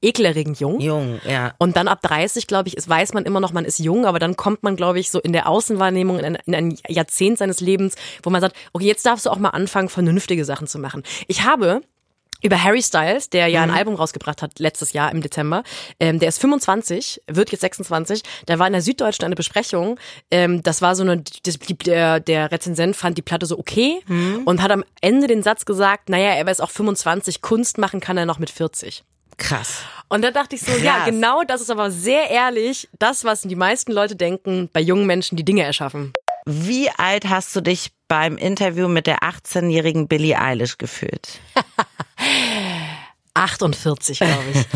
ekelerregend 0.02 0.60
jung. 0.60 0.80
Jung, 0.80 1.20
ja. 1.28 1.52
Und 1.58 1.76
dann 1.76 1.88
ab 1.88 2.00
30, 2.02 2.46
glaube 2.46 2.68
ich, 2.68 2.76
ist, 2.76 2.88
weiß 2.88 3.12
man 3.12 3.24
immer 3.24 3.40
noch, 3.40 3.52
man 3.52 3.64
ist 3.64 3.78
jung, 3.78 4.06
aber 4.06 4.18
dann 4.18 4.36
kommt 4.36 4.62
man, 4.62 4.76
glaube 4.76 4.98
ich, 4.98 5.10
so 5.10 5.20
in 5.20 5.32
der 5.32 5.48
Außenwahrnehmung 5.48 6.18
in 6.18 6.24
ein, 6.24 6.34
in 6.46 6.54
ein 6.54 6.78
Jahrzehnt 6.88 7.38
seines 7.38 7.60
Lebens, 7.60 7.94
wo 8.22 8.30
man 8.30 8.40
sagt, 8.40 8.56
okay, 8.72 8.86
jetzt 8.86 9.04
darfst 9.06 9.26
du 9.26 9.30
auch 9.30 9.38
mal 9.38 9.50
anfangen, 9.50 9.88
vernünftige 9.88 10.44
Sachen 10.44 10.66
zu 10.66 10.78
machen. 10.78 11.02
Ich 11.28 11.42
habe 11.44 11.82
über 12.42 12.64
Harry 12.64 12.80
Styles, 12.82 13.28
der 13.28 13.48
ja 13.48 13.66
Mhm. 13.66 13.70
ein 13.72 13.76
Album 13.76 13.94
rausgebracht 13.96 14.40
hat 14.40 14.58
letztes 14.58 14.94
Jahr 14.94 15.12
im 15.12 15.20
Dezember, 15.20 15.62
ähm, 16.00 16.18
der 16.18 16.30
ist 16.30 16.40
25, 16.40 17.20
wird 17.26 17.52
jetzt 17.52 17.60
26, 17.60 18.22
der 18.48 18.58
war 18.58 18.66
in 18.66 18.72
der 18.72 18.80
Süddeutschen 18.80 19.26
eine 19.26 19.34
Besprechung, 19.34 20.00
ähm, 20.30 20.62
das 20.62 20.80
war 20.80 20.96
so 20.96 21.02
eine, 21.02 21.22
das, 21.44 21.58
der, 21.84 22.18
der 22.20 22.50
Rezensent 22.50 22.96
fand 22.96 23.18
die 23.18 23.22
Platte 23.22 23.44
so 23.44 23.58
okay 23.58 24.00
Mhm. 24.06 24.44
und 24.46 24.62
hat 24.62 24.70
am 24.70 24.84
Ende 25.02 25.26
den 25.26 25.42
Satz 25.42 25.66
gesagt, 25.66 26.08
naja, 26.08 26.30
er 26.30 26.48
ist 26.48 26.62
auch 26.62 26.70
25, 26.70 27.42
Kunst 27.42 27.76
machen 27.76 28.00
kann 28.00 28.16
er 28.16 28.24
noch 28.24 28.38
mit 28.38 28.48
40. 28.48 29.04
Krass. 29.40 29.78
Und 30.08 30.22
da 30.22 30.30
dachte 30.30 30.54
ich 30.56 30.62
so, 30.62 30.72
ja, 30.72 30.96
Krass. 30.98 31.04
genau 31.06 31.42
das 31.44 31.60
ist 31.60 31.70
aber 31.70 31.90
sehr 31.90 32.30
ehrlich 32.30 32.88
das, 32.98 33.24
was 33.24 33.42
die 33.42 33.56
meisten 33.56 33.90
Leute 33.92 34.16
denken 34.16 34.68
bei 34.72 34.80
jungen 34.80 35.06
Menschen, 35.06 35.36
die 35.36 35.44
Dinge 35.44 35.62
erschaffen. 35.64 36.12
Wie 36.46 36.90
alt 36.90 37.28
hast 37.28 37.54
du 37.54 37.60
dich 37.60 37.92
beim 38.08 38.36
Interview 38.36 38.88
mit 38.88 39.06
der 39.06 39.18
18-jährigen 39.20 40.08
Billie 40.08 40.38
Eilish 40.40 40.78
gefühlt? 40.78 41.40
48, 43.34 44.18
glaube 44.18 44.42
ich. 44.52 44.66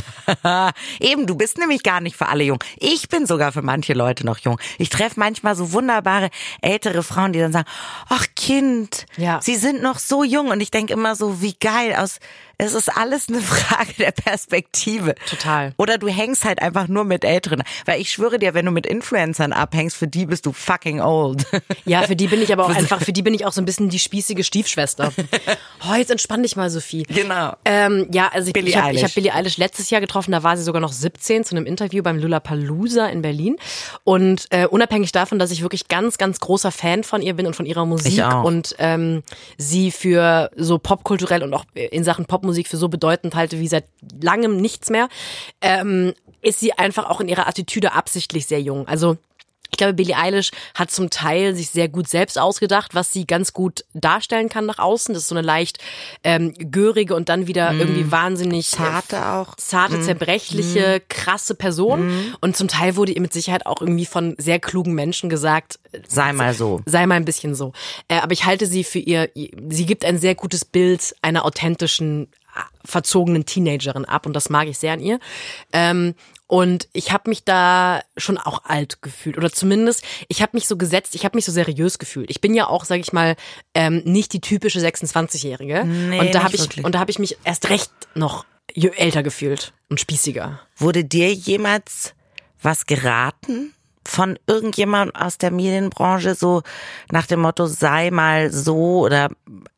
Eben, 1.11 1.27
du 1.27 1.35
bist 1.35 1.59
nämlich 1.59 1.83
gar 1.83 2.01
nicht 2.01 2.17
für 2.17 2.29
alle 2.29 2.45
jung. 2.45 2.63
Ich 2.79 3.09
bin 3.09 3.27
sogar 3.27 3.51
für 3.51 3.63
manche 3.63 3.95
Leute 3.95 4.25
noch 4.25 4.39
jung. 4.39 4.61
Ich 4.79 4.91
treffe 4.91 5.19
manchmal 5.19 5.57
so 5.57 5.73
wunderbare 5.73 6.31
ältere 6.63 7.03
Frauen, 7.03 7.33
die 7.33 7.41
dann 7.41 7.53
sagen, 7.53 7.67
ach 8.09 8.27
Kind, 8.37 9.07
Ja. 9.17 9.41
sie 9.43 9.57
sind 9.57 9.83
noch 9.83 9.99
so 9.99 10.23
jung. 10.23 10.49
Und 10.49 10.61
ich 10.61 10.71
denke 10.71 10.93
immer 10.93 11.17
so, 11.17 11.43
wie 11.43 11.55
geil 11.55 11.95
aus. 11.97 12.19
Es 12.59 12.75
ist 12.75 12.95
alles 12.97 13.29
eine 13.29 13.41
Frage 13.41 13.93
der 13.99 14.13
Perspektive. 14.13 15.15
Total. 15.29 15.73
Oder 15.77 15.99
du 15.99 16.09
hängst 16.09 16.45
halt 16.45 16.63
einfach 16.63 16.89
nur 16.89 17.05
mit 17.05 17.25
Älteren. 17.25 17.63
Weil 17.85 18.01
ich 18.01 18.11
schwöre 18.11 18.39
dir, 18.39 18.55
wenn 18.55 18.67
du 18.67 18.73
mit 18.73 18.87
Influencern 18.87 19.53
abhängst, 19.53 19.97
für 19.97 20.09
die 20.09 20.27
bist 20.27 20.47
du 20.47 20.53
fucking 20.53 21.01
old. 21.01 21.47
Ja, 21.87 22.03
für 22.03 22.17
die 22.17 22.29
bin 22.29 22.41
ich 22.41 22.53
aber 22.53 22.65
auch 22.65 22.71
einfach, 22.75 23.01
für 23.03 23.13
die 23.13 23.23
bin 23.23 23.35
ich 23.35 23.45
auch 23.45 23.53
so 23.53 23.61
ein 23.61 23.65
bisschen 23.65 23.89
die 23.89 23.99
spießige 23.99 24.45
Stiefschwester. 24.45 25.13
Oh, 25.87 25.95
jetzt 25.95 26.11
entspann 26.11 26.43
dich 26.43 26.57
mal, 26.57 26.71
Sophie. 26.71 27.03
Genau. 27.03 27.55
Ähm, 27.65 28.07
ja, 28.13 28.29
also 28.33 28.49
ich, 28.49 28.53
Billie 28.53 28.71
ich 28.71 28.77
habe 28.77 28.97
hab 28.97 29.15
Billie 29.15 29.35
Eilish 29.35 29.59
letztes 29.59 29.91
Jahr 29.91 30.01
getroffen, 30.01 30.33
da 30.33 30.43
war 30.43 30.57
sie 30.57 30.63
sogar 30.63 30.81
noch 30.81 30.93
17 30.93 31.45
zu 31.45 31.57
einem 31.57 31.67
Interview 31.67 32.03
beim 32.03 32.19
Lollapalooza 32.19 33.07
in 33.07 33.23
Berlin. 33.23 33.57
Und 34.05 34.47
äh, 34.51 34.67
unabhängig 34.67 35.13
davon, 35.13 35.39
dass 35.39 35.51
ich 35.51 35.63
wirklich 35.63 35.89
ganz, 35.89 36.17
ganz 36.17 36.41
großer 36.41 36.71
Fan 36.71 37.05
von 37.05 37.23
ihr 37.23 37.35
bin 37.35 37.47
und 37.47 37.55
von 37.55 37.67
ihrer 37.67 37.85
Musik 37.85 38.25
und 38.43 38.75
ähm, 38.79 39.23
sie 39.59 39.91
für 39.91 40.51
so 40.57 40.79
popkulturell 40.79 41.43
und 41.43 41.53
auch 41.55 41.65
in 41.75 42.05
Sachen 42.05 42.25
Popmusik 42.45 42.69
für 42.69 42.77
so 42.77 42.89
bedeutend 42.89 43.35
halte 43.35 43.59
wie 43.59 43.69
seit 43.69 43.85
langem 44.21 44.59
nichts 44.59 44.91
mehr, 44.91 45.09
ähm, 45.63 46.13
ist 46.43 46.61
sie 46.61 46.75
einfach 46.75 47.09
auch 47.09 47.21
in 47.21 47.29
ihrer 47.29 47.49
Attitüde 47.49 47.93
absichtlich 47.93 48.45
sehr 48.45 48.61
jung. 48.61 48.87
Also 48.87 49.17
ich 49.75 49.79
glaube, 49.79 49.95
Billie 49.95 50.17
Eilish 50.17 50.53
hat 50.77 50.93
zum 50.93 51.11
Teil 51.11 51.57
sich 51.57 51.69
sehr 51.71 51.89
gut 51.89 52.09
selbst 52.09 52.39
ausgedacht, 52.39 52.95
was 52.95 53.13
sie 53.13 53.27
ganz 53.27 53.53
gut 53.53 53.85
darstellen 53.93 54.49
kann 54.49 54.67
nach 54.67 54.79
außen. 54.79 55.13
Das 55.13 55.25
ist 55.25 55.29
so 55.31 55.35
eine 55.35 55.45
leicht 55.45 55.79
ähm, 56.23 56.55
görige 56.57 57.17
und 57.17 57.29
dann 57.29 57.49
wieder 57.49 57.73
irgendwie 57.73 58.09
wahnsinnig 58.13 58.73
äh, 58.73 58.77
Zarte 58.77 59.27
auch. 59.27 59.57
zarte, 59.57 60.01
zerbrechliche, 60.01 61.03
krasse 61.09 61.57
Person. 61.57 62.35
Und 62.41 62.57
zum 62.57 62.69
Teil 62.69 62.95
wurde 62.95 63.11
ihr 63.11 63.21
mit 63.21 63.33
Sicherheit 63.33 63.67
auch 63.67 63.81
irgendwie 63.81 64.07
von 64.07 64.37
sehr 64.39 64.61
klugen 64.61 64.95
Menschen 64.95 65.29
gesagt, 65.29 65.81
äh, 65.91 65.99
Sei 66.07 66.33
mal 66.33 66.55
so. 66.55 66.81
sei 66.87 67.05
mal 67.07 67.17
ein 67.17 67.25
bisschen 67.25 67.57
so. 67.57 67.73
Äh, 68.07 68.21
aber 68.21 68.33
ich 68.33 68.45
halte 68.45 68.67
sie 68.67 68.85
für 68.85 69.01
ihr, 69.01 69.29
sie 69.35 69.87
gibt 69.87 70.05
ein 70.05 70.19
sehr 70.19 70.37
gutes 70.37 70.65
Bild 70.65 71.17
einer 71.21 71.45
authentischen, 71.45 72.29
verzogenen 72.85 73.47
Teenagerin 73.47 74.05
ab 74.05 74.27
und 74.27 74.33
das 74.35 74.51
mag 74.51 74.69
ich 74.69 74.79
sehr 74.79 74.93
an 74.93 75.01
ihr. 75.01 75.19
Ähm, 75.73 76.15
und 76.47 76.89
ich 76.93 77.11
habe 77.11 77.31
mich 77.31 77.45
da 77.45 78.03
schon 78.17 78.37
auch 78.37 78.65
alt 78.65 79.01
gefühlt 79.01 79.39
oder 79.39 79.51
zumindest 79.51 80.05
ich 80.29 80.43
habe 80.43 80.51
mich 80.55 80.69
so 80.69 80.77
gesetzt, 80.77 81.15
ich 81.15 81.25
habe 81.25 81.37
mich 81.37 81.47
so 81.47 81.53
seriös 81.53 81.99
gefühlt. 81.99 82.31
Ich 82.31 82.41
bin 82.41 82.55
ja 82.55 82.69
auch, 82.69 82.85
sage 82.85 83.01
ich 83.01 83.13
mal, 83.13 83.37
ähm, 83.75 84.03
nicht 84.05 84.33
die 84.33 84.41
typische 84.41 84.79
26-jährige 84.81 85.85
Nee, 85.85 86.21
und 86.21 86.35
da 86.35 86.43
habe 86.45 86.55
ich 86.55 86.61
wirklich. 86.61 86.85
und 86.85 86.95
da 86.95 86.99
habe 87.01 87.11
ich 87.11 87.19
mich 87.19 87.39
erst 87.45 87.71
recht 87.71 87.91
noch 88.15 88.45
älter 88.75 89.23
gefühlt 89.23 89.73
und 89.89 90.01
spießiger. 90.01 90.61
Wurde 90.77 91.05
dir 91.05 91.33
jemals 91.33 92.15
was 92.61 92.87
geraten 92.87 93.75
von 94.07 94.39
irgendjemandem 94.47 95.15
aus 95.15 95.39
der 95.39 95.51
Medienbranche, 95.51 96.35
so 96.35 96.63
nach 97.11 97.27
dem 97.27 97.41
Motto, 97.41 97.67
sei 97.67 98.11
mal 98.11 98.51
so 98.51 99.01
oder 99.01 99.29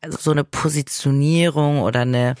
so 0.09 0.31
eine 0.31 0.43
Positionierung 0.43 1.81
oder 1.81 2.01
eine, 2.01 2.35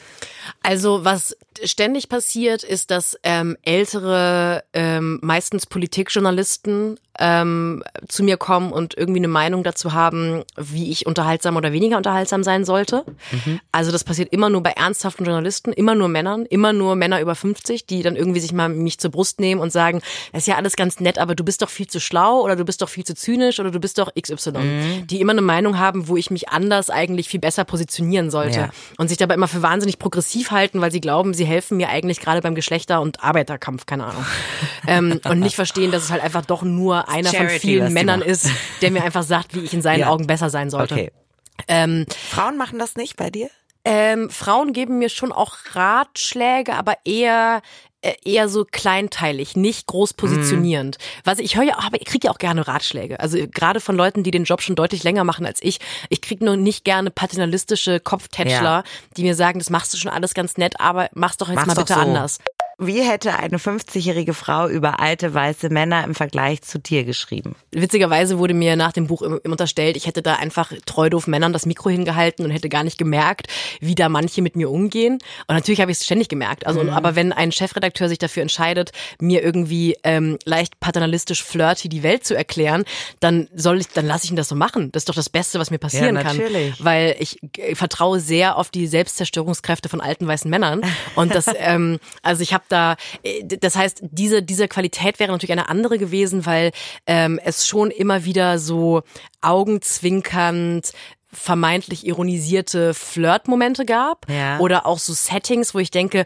Also 0.63 1.03
was 1.05 1.35
ständig 1.63 2.09
passiert, 2.09 2.63
ist, 2.63 2.91
dass 2.91 3.17
ähm, 3.23 3.57
ältere, 3.63 4.63
ähm, 4.73 5.19
meistens 5.21 5.65
Politikjournalisten 5.65 6.99
ähm, 7.19 7.83
zu 8.07 8.21
mir 8.23 8.37
kommen 8.37 8.71
und 8.71 8.95
irgendwie 8.95 9.19
eine 9.19 9.27
Meinung 9.27 9.63
dazu 9.63 9.93
haben, 9.93 10.43
wie 10.55 10.91
ich 10.91 11.07
unterhaltsam 11.07 11.55
oder 11.55 11.71
weniger 11.73 11.97
unterhaltsam 11.97 12.43
sein 12.43 12.63
sollte. 12.63 13.03
Also 13.71 13.91
das 13.91 14.03
passiert 14.03 14.31
immer 14.31 14.51
nur 14.51 14.61
bei 14.61 14.69
ernsthaften 14.71 15.25
Journalisten, 15.25 15.73
immer 15.73 15.95
nur 15.95 16.09
Männern, 16.09 16.45
immer 16.45 16.73
nur 16.73 16.95
Männer 16.95 17.19
über 17.19 17.33
50, 17.33 17.87
die 17.87 18.03
dann 18.03 18.15
irgendwie 18.15 18.39
sich 18.39 18.53
mal 18.53 18.69
mich 18.69 18.99
zur 18.99 19.09
Brust 19.09 19.39
nehmen 19.39 19.59
und 19.61 19.71
sagen, 19.71 20.01
das 20.31 20.43
ist 20.43 20.47
ja 20.47 20.57
alles 20.57 20.75
ganz 20.75 20.99
nett, 20.99 21.17
aber 21.17 21.33
du 21.33 21.43
bist 21.43 21.63
doch 21.63 21.69
viel 21.69 21.87
zu 21.87 21.99
schlau 21.99 22.41
oder 22.41 22.55
du 22.55 22.65
bist 22.65 22.83
doch 22.83 22.89
viel 22.89 23.03
zu 23.03 23.15
zynisch 23.15 23.59
oder 23.59 23.71
du 23.71 23.79
bist 23.79 23.97
doch 23.97 24.11
XY. 24.13 25.05
Die 25.09 25.19
immer 25.19 25.31
eine 25.31 25.41
Meinung 25.41 25.79
haben, 25.79 26.07
wo 26.07 26.17
ich 26.17 26.29
mich 26.29 26.49
anders 26.49 26.91
eigentlich 26.91 27.29
viel 27.29 27.39
besser 27.39 27.65
positionieren 27.65 28.29
sollte 28.29 28.59
Ja. 28.59 28.69
und 28.99 29.07
sich 29.07 29.17
dabei 29.17 29.33
immer 29.33 29.47
für 29.47 29.63
wahnsinnig 29.63 29.97
progressiv 29.97 30.51
halten, 30.51 30.81
weil 30.81 30.91
sie 30.91 31.01
glauben, 31.01 31.33
sie 31.33 31.45
helfen 31.47 31.77
mir 31.77 31.89
eigentlich 31.89 32.19
gerade 32.19 32.41
beim 32.41 32.53
Geschlechter- 32.53 33.01
und 33.01 33.23
Arbeiterkampf, 33.23 33.85
keine 33.87 34.05
Ahnung. 34.05 34.25
ähm, 34.87 35.19
und 35.27 35.39
nicht 35.39 35.55
verstehen, 35.55 35.91
dass 35.91 36.03
es 36.03 36.11
halt 36.11 36.21
einfach 36.21 36.45
doch 36.45 36.61
nur 36.61 37.09
einer 37.09 37.29
von 37.29 37.37
Charity, 37.39 37.53
was 37.55 37.61
vielen 37.61 37.93
Männern 37.93 38.21
ist, 38.21 38.49
der 38.81 38.91
mir 38.91 39.03
einfach 39.03 39.23
sagt, 39.23 39.55
wie 39.55 39.61
ich 39.61 39.73
in 39.73 39.81
seinen 39.81 40.01
Ja. 40.01 40.09
Augen 40.09 40.27
besser 40.27 40.49
sein 40.49 40.69
sollte. 40.69 40.93
okay. 40.93 41.11
Ähm, 41.67 42.05
Frauen 42.29 42.57
machen 42.57 42.77
das 42.77 42.95
nicht 42.95 43.15
bei 43.17 43.29
dir? 43.31 43.49
ähm, 43.83 44.29
Frauen 44.29 44.73
geben 44.73 44.99
mir 44.99 45.07
schon 45.09 45.31
auch 45.31 45.55
Ratschläge, 45.71 46.73
aber 46.73 46.95
eher 47.05 47.61
eher 48.25 48.49
so 48.49 48.65
kleinteilig, 48.65 49.55
nicht 49.55 49.87
groß 49.87 50.13
positionierend. 50.13 50.97
Was 51.23 51.39
ich 51.39 51.55
höre 51.55 51.63
ja, 51.63 51.77
aber 51.79 51.99
ich 51.99 52.05
kriege 52.05 52.27
ja 52.27 52.31
auch 52.33 52.37
gerne 52.37 52.67
Ratschläge. 52.67 53.19
Also 53.19 53.37
gerade 53.47 53.79
von 53.79 53.95
Leuten, 53.95 54.23
die 54.23 54.31
den 54.31 54.43
Job 54.43 54.61
schon 54.61 54.75
deutlich 54.75 55.03
länger 55.03 55.23
machen 55.23 55.45
als 55.45 55.61
ich. 55.61 55.79
Ich 56.09 56.21
kriege 56.21 56.43
nur 56.45 56.57
nicht 56.57 56.83
gerne 56.85 57.11
paternalistische 57.11 57.99
Kopftätschler, 57.99 58.61
Ja. 58.61 58.83
die 59.15 59.23
mir 59.23 59.35
sagen, 59.35 59.59
das 59.59 59.69
machst 59.69 59.93
du 59.93 59.97
schon 59.97 60.11
alles 60.11 60.33
ganz 60.33 60.57
nett, 60.57 60.79
aber 60.79 61.09
mach's 61.13 61.37
doch 61.37 61.47
jetzt 61.49 61.55
Mach's 61.57 61.67
mal 61.67 61.75
bitte 61.75 61.93
so. 61.93 61.99
anders. 61.99 62.39
Wie 62.79 63.01
hätte 63.01 63.35
eine 63.39 63.57
50-jährige 63.57 64.35
Frau 64.35 64.67
über 64.67 64.99
alte 64.99 65.33
weiße 65.33 65.69
Männer 65.69 66.03
im 66.03 66.13
Vergleich 66.13 66.61
zu 66.61 66.77
dir 66.77 67.05
geschrieben? 67.05 67.55
Witzigerweise 67.71 68.37
wurde 68.37 68.53
mir 68.53 68.75
nach 68.75 68.91
dem 68.91 69.07
Buch 69.07 69.21
unterstellt, 69.21 69.97
ich 69.97 70.05
hätte 70.05 70.21
da 70.21 70.35
einfach 70.35 70.71
treu 70.85 71.09
doof 71.09 71.25
Männern 71.25 71.53
das 71.53 71.65
Mikro 71.65 71.89
hingehalten 71.89 72.45
und 72.45 72.51
hätte 72.51 72.69
gar 72.69 72.83
nicht 72.83 72.99
gemerkt, 72.99 73.47
wie 73.79 73.95
da 73.95 74.09
manche 74.09 74.43
mit 74.43 74.55
mir 74.55 74.69
umgehen. 74.69 75.13
Und 75.47 75.55
natürlich 75.55 75.81
habe 75.81 75.89
ich 75.91 75.97
es 75.97 76.05
ständig 76.05 76.29
gemerkt. 76.29 76.67
Also, 76.67 76.87
aber 76.91 77.15
wenn 77.15 77.33
ein 77.33 77.51
Chefredakteur 77.51 78.09
sich 78.09 78.19
dafür 78.19 78.43
entscheidet, 78.43 78.91
mir 79.19 79.43
irgendwie 79.43 79.97
ähm, 80.03 80.37
leicht 80.45 80.79
paternalistisch 80.79 81.43
flirty 81.43 81.89
die 81.89 82.03
Welt 82.03 82.25
zu 82.25 82.35
erklären, 82.35 82.85
dann 83.19 83.49
soll 83.55 83.79
ich, 83.79 83.87
dann 83.87 84.05
lasse 84.05 84.25
ich 84.25 84.29
ihn 84.29 84.35
das 84.37 84.49
so 84.49 84.55
machen. 84.55 84.91
Das 84.91 85.01
ist 85.01 85.09
doch 85.09 85.15
das 85.15 85.31
Beste, 85.31 85.57
was 85.57 85.71
mir 85.71 85.79
passieren 85.79 86.15
Ja, 86.15 86.21
kann. 86.21 86.37
natürlich. 86.37 86.75
Weil 86.85 87.15
ich 87.17 87.39
äh, 87.57 87.73
vertraue 87.73 88.19
sehr 88.19 88.55
auf 88.55 88.69
die 88.69 88.85
Selbstzerstörungskräfte 88.85 89.89
von 89.89 89.99
alten 89.99 90.27
weißen 90.27 90.49
Männern. 90.51 90.81
Und 91.15 91.33
das, 91.33 91.47
ähm, 91.57 91.97
also 92.21 92.43
ich 92.43 92.53
habe 92.53 92.66
da, 92.69 92.95
äh, 93.23 93.43
das 93.45 93.75
heißt, 93.75 94.01
diese, 94.11 94.41
diese 94.43 94.67
Qualität 94.67 95.19
wäre 95.19 95.31
natürlich 95.31 95.51
eine 95.51 95.69
andere 95.69 95.97
gewesen, 95.97 96.45
weil 96.45 96.71
ähm, 97.05 97.39
es 97.43 97.67
schon 97.67 97.91
immer 97.91 98.25
wieder 98.25 98.59
so 98.59 99.01
augenzwinkernd 99.41 100.91
vermeintlich 101.31 102.05
ironisierte 102.07 102.93
Flirtmomente 102.93 103.85
gab 103.85 104.25
Ja. 104.29 104.59
oder 104.59 104.85
auch 104.85 104.99
so 104.99 105.13
Settings, 105.13 105.73
wo 105.75 105.79
ich 105.79 105.91
denke, 105.91 106.25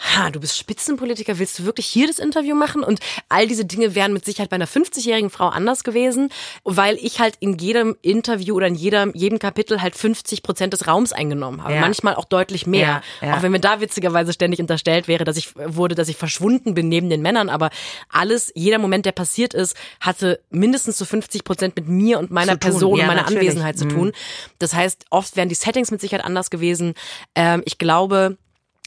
ha, 0.00 0.30
du 0.30 0.40
bist 0.40 0.56
Spitzenpolitiker, 0.56 1.38
willst 1.38 1.58
du 1.58 1.64
wirklich 1.64 1.86
hier 1.86 2.06
das 2.06 2.18
Interview 2.18 2.54
machen? 2.54 2.82
Und 2.82 3.00
all 3.28 3.46
diese 3.46 3.64
Dinge 3.66 3.94
wären 3.94 4.12
mit 4.12 4.24
Sicherheit 4.24 4.48
bei 4.48 4.56
einer 4.56 4.66
50-jährigen 4.66 5.30
Frau 5.30 5.48
anders 5.48 5.84
gewesen, 5.84 6.30
weil 6.64 6.96
ich 6.96 7.20
halt 7.20 7.34
in 7.40 7.58
jedem 7.58 7.96
Interview 8.00 8.56
oder 8.56 8.66
in 8.66 8.74
jedem, 8.74 9.12
jedem 9.14 9.38
Kapitel 9.38 9.82
halt 9.82 9.94
50 9.94 10.42
Prozent 10.42 10.72
des 10.72 10.86
Raums 10.86 11.12
eingenommen 11.12 11.62
habe. 11.62 11.74
Ja. 11.74 11.80
Manchmal 11.80 12.14
auch 12.14 12.24
deutlich 12.24 12.66
mehr. 12.66 13.02
Ja, 13.20 13.28
ja. 13.28 13.36
Auch 13.36 13.42
wenn 13.42 13.52
mir 13.52 13.60
da 13.60 13.80
witzigerweise 13.80 14.32
ständig 14.32 14.60
unterstellt 14.60 15.06
wäre, 15.06 15.24
dass 15.24 15.36
ich 15.36 15.54
wurde, 15.56 15.94
dass 15.94 16.08
ich 16.08 16.16
verschwunden 16.16 16.74
bin 16.74 16.88
neben 16.88 17.10
den 17.10 17.20
Männern. 17.20 17.50
Aber 17.50 17.70
alles, 18.08 18.50
jeder 18.54 18.78
Moment, 18.78 19.04
der 19.04 19.12
passiert 19.12 19.52
ist, 19.52 19.76
hatte 20.00 20.40
mindestens 20.50 20.96
so 20.96 21.04
50 21.04 21.44
Prozent 21.44 21.76
mit 21.76 21.88
mir 21.88 22.18
und 22.18 22.30
meiner 22.30 22.54
Zu. 22.54 22.58
Person 22.58 22.92
und 22.92 23.06
meiner 23.06 23.22
natürlich. 23.22 23.42
Mhm. 23.42 23.48
Anwesenheit 23.48 23.78
zu 23.78 23.88
tun. 23.88 24.12
Das 24.58 24.74
heißt, 24.74 25.04
oft 25.10 25.36
wären 25.36 25.48
die 25.48 25.54
Settings 25.54 25.90
mit 25.90 26.00
Sicherheit 26.00 26.24
anders 26.24 26.50
gewesen. 26.50 26.94
Ähm, 27.34 27.62
ich 27.64 27.78
glaube, 27.78 28.38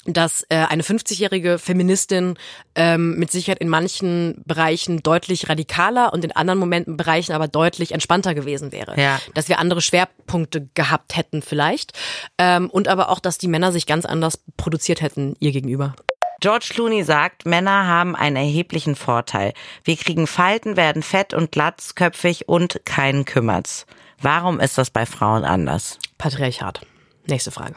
dass 0.05 0.45
äh, 0.49 0.55
eine 0.55 0.83
50-jährige 0.83 1.57
Feministin 1.59 2.35
ähm, 2.75 3.17
mit 3.17 3.31
Sicherheit 3.31 3.59
in 3.59 3.69
manchen 3.69 4.41
Bereichen 4.45 5.01
deutlich 5.01 5.49
radikaler 5.49 6.11
und 6.13 6.25
in 6.25 6.31
anderen 6.33 6.59
Momenten 6.59 6.97
Bereichen 6.97 7.33
aber 7.33 7.47
deutlich 7.47 7.93
entspannter 7.93 8.35
gewesen 8.35 8.71
wäre. 8.71 8.99
Ja. 8.99 9.19
Dass 9.33 9.49
wir 9.49 9.59
andere 9.59 9.81
Schwerpunkte 9.81 10.67
gehabt 10.73 11.15
hätten 11.15 11.41
vielleicht. 11.41 11.93
Ähm, 12.37 12.69
und 12.69 12.87
aber 12.87 13.09
auch, 13.09 13.19
dass 13.19 13.37
die 13.37 13.47
Männer 13.47 13.71
sich 13.71 13.85
ganz 13.85 14.05
anders 14.05 14.39
produziert 14.57 15.01
hätten 15.01 15.35
ihr 15.39 15.51
gegenüber. 15.51 15.95
George 16.41 16.71
Clooney 16.71 17.03
sagt, 17.03 17.45
Männer 17.45 17.87
haben 17.87 18.17
einen 18.17 18.35
erheblichen 18.35 18.95
Vorteil. 18.95 19.53
Wir 19.85 19.95
kriegen 19.95 20.27
Falten, 20.27 20.75
werden 20.75 21.01
fett 21.01 21.33
und 21.33 21.53
glatzköpfig 21.53 22.49
und 22.49 22.81
keinen 22.83 23.23
kümmert's. 23.23 23.85
Warum 24.19 24.59
ist 24.59 24.77
das 24.77 24.89
bei 24.89 25.05
Frauen 25.05 25.45
anders? 25.45 25.99
Patriarchat. 26.17 26.81
Nächste 27.27 27.51
Frage. 27.51 27.75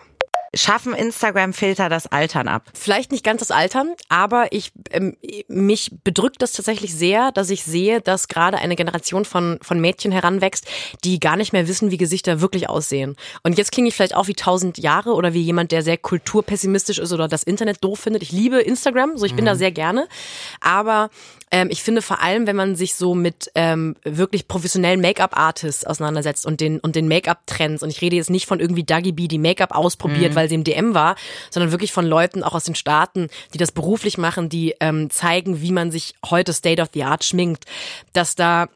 Schaffen 0.57 0.95
Instagram-Filter 0.95 1.89
das 1.89 2.07
Altern 2.07 2.49
ab? 2.49 2.65
Vielleicht 2.75 3.13
nicht 3.13 3.25
ganz 3.25 3.41
das 3.41 3.51
Altern, 3.51 3.95
aber 4.09 4.53
ich 4.53 4.73
ähm, 4.91 5.17
mich 5.49 5.91
bedrückt 6.05 6.43
das 6.43 6.53
tatsächlich 6.53 6.95
sehr, 6.95 7.33
dass 7.33 7.51
ich 7.51 7.65
sehe, 7.65 8.01
dass 8.01 8.29
gerade 8.29 8.59
eine 8.59 8.77
Generation 8.77 9.25
von 9.25 9.59
von 9.63 9.81
Mädchen 9.81 10.13
heranwächst, 10.13 10.67
die 11.05 11.21
gar 11.21 11.37
nicht 11.37 11.53
mehr 11.53 11.69
wissen, 11.69 11.91
wie 11.91 11.97
Gesichter 11.97 12.41
wirklich 12.41 12.69
aussehen. 12.69 13.17
Und 13.43 13.59
jetzt 13.59 13.73
klinge 13.73 13.89
ich 13.89 13.95
vielleicht 13.95 14.15
auch 14.15 14.29
wie 14.29 14.35
tausend 14.35 14.79
Jahre 14.79 15.15
oder 15.15 15.35
wie 15.35 15.43
jemand, 15.43 15.73
der 15.73 15.83
sehr 15.83 15.99
kulturpessimistisch 15.99 16.99
ist 16.99 17.13
oder 17.13 17.29
das 17.29 17.43
Internet 17.43 17.83
doof 17.83 18.01
findet. 18.01 18.23
Ich 18.23 18.33
liebe 18.33 18.61
Instagram, 18.61 19.17
so 19.17 19.27
ich 19.27 19.35
bin 19.35 19.45
da 19.45 19.55
sehr 19.55 19.73
gerne, 19.73 20.09
aber 20.61 21.11
ähm, 21.51 21.69
ich 21.71 21.83
finde 21.83 22.03
vor 22.03 22.21
allem, 22.21 22.47
wenn 22.47 22.57
man 22.57 22.75
sich 22.75 22.95
so 22.95 23.15
mit 23.15 23.51
ähm, 23.55 23.97
wirklich 24.03 24.49
professionellen 24.49 25.01
Make-up-Artists 25.01 25.85
auseinandersetzt 25.85 26.45
und 26.45 26.61
den 26.61 26.81
und 26.81 26.97
den 26.97 27.07
Make-up-Trends 27.09 27.83
und 27.83 27.91
ich 27.91 28.03
rede 28.03 28.17
jetzt 28.17 28.31
nicht 28.31 28.47
von 28.47 28.59
irgendwie 28.59 28.85
Dagi 28.85 29.13
B, 29.13 29.29
die 29.29 29.39
Make-up 29.39 29.75
ausprobiert, 29.75 30.35
weil 30.35 30.49
sie 30.49 30.57
im 30.57 30.65
DM 30.65 30.95
war, 30.95 31.15
sondern 31.51 31.71
wirklich 31.71 31.93
von 31.93 32.05
Leuten 32.05 32.43
auch 32.43 32.55
aus 32.55 32.65
den 32.65 32.75
Staaten, 32.75 33.29
die 33.55 33.59
das 33.59 33.73
beruflich 33.73 34.19
machen, 34.19 34.49
die 34.49 34.75
ähm, 34.81 35.09
zeigen, 35.11 35.61
wie 35.61 35.73
man 35.73 35.91
sich 35.91 36.15
heute 36.25 36.53
State 36.53 36.83
of 36.83 36.89
the 36.95 37.05
Art 37.05 37.25
schminkt, 37.25 37.65
dass 38.13 38.35
da 38.35 38.69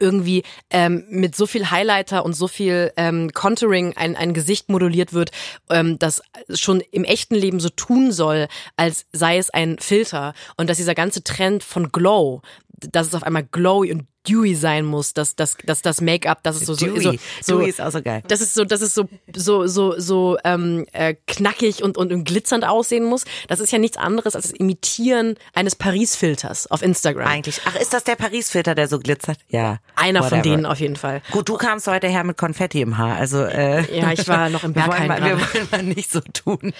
irgendwie 0.00 0.42
ähm, 0.70 1.04
mit 1.08 1.34
so 1.36 1.46
viel 1.46 1.70
Highlighter 1.70 2.24
und 2.24 2.34
so 2.34 2.48
viel 2.48 2.92
ähm, 2.96 3.32
Contouring 3.32 3.96
ein, 3.96 4.16
ein 4.16 4.34
Gesicht 4.34 4.68
moduliert 4.68 5.12
wird, 5.12 5.30
ähm, 5.70 5.98
das 5.98 6.22
schon 6.52 6.82
im 6.90 7.04
echten 7.04 7.34
Leben 7.34 7.60
so 7.60 7.68
tun 7.68 8.12
soll, 8.12 8.48
als 8.76 9.06
sei 9.12 9.38
es 9.38 9.50
ein 9.50 9.78
Filter. 9.78 10.34
Und 10.56 10.70
dass 10.70 10.76
dieser 10.76 10.94
ganze 10.94 11.22
Trend 11.22 11.62
von 11.62 11.92
Glow, 11.92 12.42
dass 12.80 13.08
es 13.08 13.14
auf 13.14 13.22
einmal 13.22 13.44
glowy 13.44 13.92
und 13.92 14.06
dewy 14.26 14.54
sein 14.54 14.86
muss, 14.86 15.12
dass, 15.12 15.36
dass, 15.36 15.54
dass 15.66 15.82
das 15.82 16.00
Make-up, 16.00 16.42
das 16.42 16.56
ist 16.56 16.64
so, 16.64 16.72
so, 16.72 16.86
Dewy. 16.86 17.02
so, 17.42 17.58
so 17.58 17.58
ist 17.60 17.78
auch 17.78 17.90
so 17.90 18.00
geil. 18.00 18.22
das 18.26 18.40
ist 18.40 18.54
so, 18.54 18.64
das 18.64 18.80
ist 18.80 18.94
so, 18.94 19.06
so, 19.36 19.66
so, 19.66 20.00
so 20.00 20.38
ähm, 20.44 20.86
äh, 20.92 21.14
knackig 21.26 21.82
und, 21.82 21.98
und, 21.98 22.10
und 22.10 22.24
glitzernd 22.24 22.64
aussehen 22.66 23.04
muss. 23.04 23.24
Das 23.48 23.60
ist 23.60 23.70
ja 23.70 23.78
nichts 23.78 23.98
anderes 23.98 24.34
als 24.34 24.44
das 24.48 24.52
Imitieren 24.52 25.36
eines 25.52 25.76
Paris-Filters 25.76 26.70
auf 26.70 26.80
Instagram. 26.80 27.26
Eigentlich. 27.28 27.60
Ach, 27.66 27.76
ist 27.78 27.92
das 27.92 28.04
der 28.04 28.16
Paris-Filter, 28.16 28.74
der 28.74 28.88
so 28.88 28.98
glitzert? 28.98 29.36
Ja. 29.48 29.78
Einer 29.94 30.22
von 30.22 30.38
Whatever. 30.38 30.42
denen 30.42 30.64
auf 30.64 30.80
jeden 30.80 30.96
Fall. 30.96 31.20
Gut, 31.30 31.46
du 31.50 31.58
kamst 31.58 31.86
heute 31.86 32.08
her 32.08 32.24
mit 32.24 32.38
Konfetti 32.38 32.80
im 32.80 32.96
Haar, 32.96 33.16
also 33.16 33.42
äh, 33.44 33.82
Ja, 33.94 34.10
ich 34.12 34.26
war 34.26 34.48
noch 34.48 34.64
im 34.64 34.74
wir 34.74 34.86
mal, 34.86 35.00
wir 35.00 35.06
gerade. 35.16 35.40
wollen 35.54 35.68
mal 35.70 35.82
nicht 35.82 36.10
so 36.10 36.20
tun, 36.20 36.72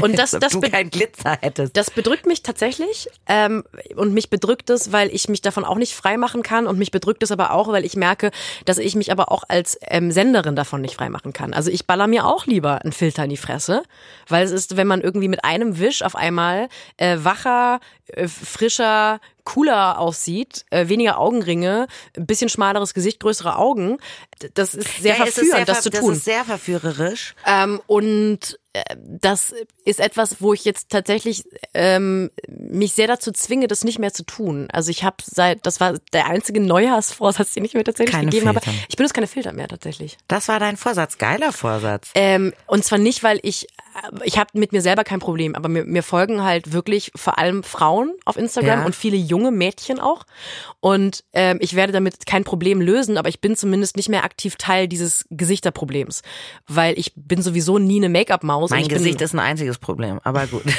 Und 0.00 0.18
das- 0.18 0.34
ob 0.34 0.40
das 0.40 0.52
du 0.52 0.60
keinen 0.62 0.90
Glitzer 0.90 1.38
hättest. 1.40 1.76
Das 1.76 1.92
bedrückt 1.92 2.26
mich 2.26 2.42
tatsächlich 2.42 3.08
ähm, 3.28 3.62
und 3.94 4.12
mich 4.14 4.30
bedrückt 4.30 4.68
es, 4.70 4.90
weil 4.90 5.14
ich 5.14 5.28
mich 5.28 5.37
davon 5.42 5.64
auch 5.64 5.76
nicht 5.76 5.94
frei 5.94 6.16
machen 6.16 6.42
kann 6.42 6.66
und 6.66 6.78
mich 6.78 6.90
bedrückt 6.90 7.22
es 7.22 7.32
aber 7.32 7.52
auch, 7.52 7.68
weil 7.68 7.84
ich 7.84 7.96
merke, 7.96 8.30
dass 8.64 8.78
ich 8.78 8.94
mich 8.94 9.12
aber 9.12 9.30
auch 9.32 9.44
als 9.48 9.78
ähm, 9.82 10.10
Senderin 10.10 10.56
davon 10.56 10.80
nicht 10.80 10.94
frei 10.96 11.08
machen 11.08 11.32
kann. 11.32 11.52
Also 11.54 11.70
ich 11.70 11.86
baller 11.86 12.06
mir 12.06 12.26
auch 12.26 12.46
lieber 12.46 12.82
einen 12.82 12.92
Filter 12.92 13.24
in 13.24 13.30
die 13.30 13.36
Fresse, 13.36 13.82
weil 14.28 14.44
es 14.44 14.50
ist, 14.50 14.76
wenn 14.76 14.86
man 14.86 15.00
irgendwie 15.00 15.28
mit 15.28 15.44
einem 15.44 15.78
Wisch 15.78 16.02
auf 16.02 16.16
einmal 16.16 16.68
äh, 16.96 17.18
wacher, 17.22 17.80
äh, 18.08 18.28
frischer, 18.28 19.20
cooler 19.44 19.98
aussieht, 19.98 20.64
äh, 20.70 20.88
weniger 20.88 21.18
Augenringe, 21.18 21.86
ein 22.16 22.26
bisschen 22.26 22.50
schmaleres 22.50 22.92
Gesicht, 22.92 23.20
größere 23.20 23.56
Augen, 23.56 23.98
das 24.54 24.74
ist 24.74 25.00
sehr 25.02 25.16
Ja, 25.16 25.22
es 25.24 25.28
ist 25.30 25.34
verführend, 25.36 25.56
sehr 25.56 25.64
das 25.74 25.82
zu 25.82 25.90
Das 25.90 26.00
tun. 26.00 26.12
ist 26.12 26.24
sehr 26.24 26.44
verführerisch. 26.44 27.34
Ähm, 27.46 27.80
und 27.86 28.58
das 29.04 29.54
ist 29.84 30.00
etwas, 30.00 30.40
wo 30.40 30.52
ich 30.52 30.64
jetzt 30.64 30.90
tatsächlich 30.90 31.44
ähm, 31.74 32.30
mich 32.48 32.92
sehr 32.92 33.06
dazu 33.06 33.32
zwinge, 33.32 33.68
das 33.68 33.84
nicht 33.84 33.98
mehr 33.98 34.12
zu 34.12 34.24
tun. 34.24 34.68
Also 34.72 34.90
ich 34.90 35.04
habe 35.04 35.16
seit, 35.24 35.64
das 35.66 35.80
war 35.80 35.94
der 36.12 36.26
einzige 36.26 36.60
Neujahrsvorsatz, 36.60 37.54
den 37.54 37.64
ich 37.64 37.74
mir 37.74 37.84
tatsächlich 37.84 38.14
Keine 38.14 38.26
gegeben 38.30 38.46
Filter. 38.52 38.66
habe. 38.66 38.78
Ich 38.88 38.96
benutze 38.96 39.14
keine 39.14 39.26
Filter 39.26 39.52
mehr 39.52 39.68
tatsächlich. 39.68 40.18
Das 40.28 40.48
war 40.48 40.60
dein 40.60 40.76
Vorsatz. 40.76 41.18
Geiler 41.18 41.52
Vorsatz. 41.52 42.10
Ähm, 42.14 42.52
und 42.66 42.84
zwar 42.84 42.98
nicht, 42.98 43.22
weil 43.22 43.40
ich, 43.42 43.66
ich 44.24 44.38
habe 44.38 44.50
mit 44.54 44.72
mir 44.72 44.82
selber 44.82 45.04
kein 45.04 45.18
Problem, 45.20 45.54
aber 45.54 45.68
mir, 45.68 45.84
mir 45.84 46.02
folgen 46.02 46.42
halt 46.42 46.72
wirklich 46.72 47.10
vor 47.16 47.38
allem 47.38 47.62
Frauen 47.62 48.12
auf 48.24 48.36
Instagram 48.36 48.80
Ja. 48.80 48.86
und 48.86 48.94
viele 48.94 49.16
junge 49.16 49.50
Mädchen 49.50 50.00
auch. 50.00 50.24
Und 50.80 51.24
ähm, 51.32 51.58
ich 51.60 51.74
werde 51.74 51.92
damit 51.92 52.26
kein 52.26 52.44
Problem 52.44 52.80
lösen, 52.80 53.16
aber 53.18 53.28
ich 53.28 53.40
bin 53.40 53.56
zumindest 53.56 53.96
nicht 53.96 54.08
mehr 54.08 54.24
aktiv 54.24 54.56
Teil 54.56 54.88
dieses 54.88 55.24
Gesichterproblems, 55.30 56.22
weil 56.66 56.98
ich 56.98 57.12
bin 57.16 57.42
sowieso 57.42 57.78
nie 57.78 57.96
eine 57.98 58.08
Make-up-Maus. 58.08 58.70
Mein 58.70 58.82
ich 58.82 58.88
bin- 58.88 58.98
Gesicht 58.98 59.20
ist 59.20 59.34
ein 59.34 59.40
einziges 59.40 59.78
Problem, 59.78 60.20
aber 60.24 60.46
gut. 60.46 60.62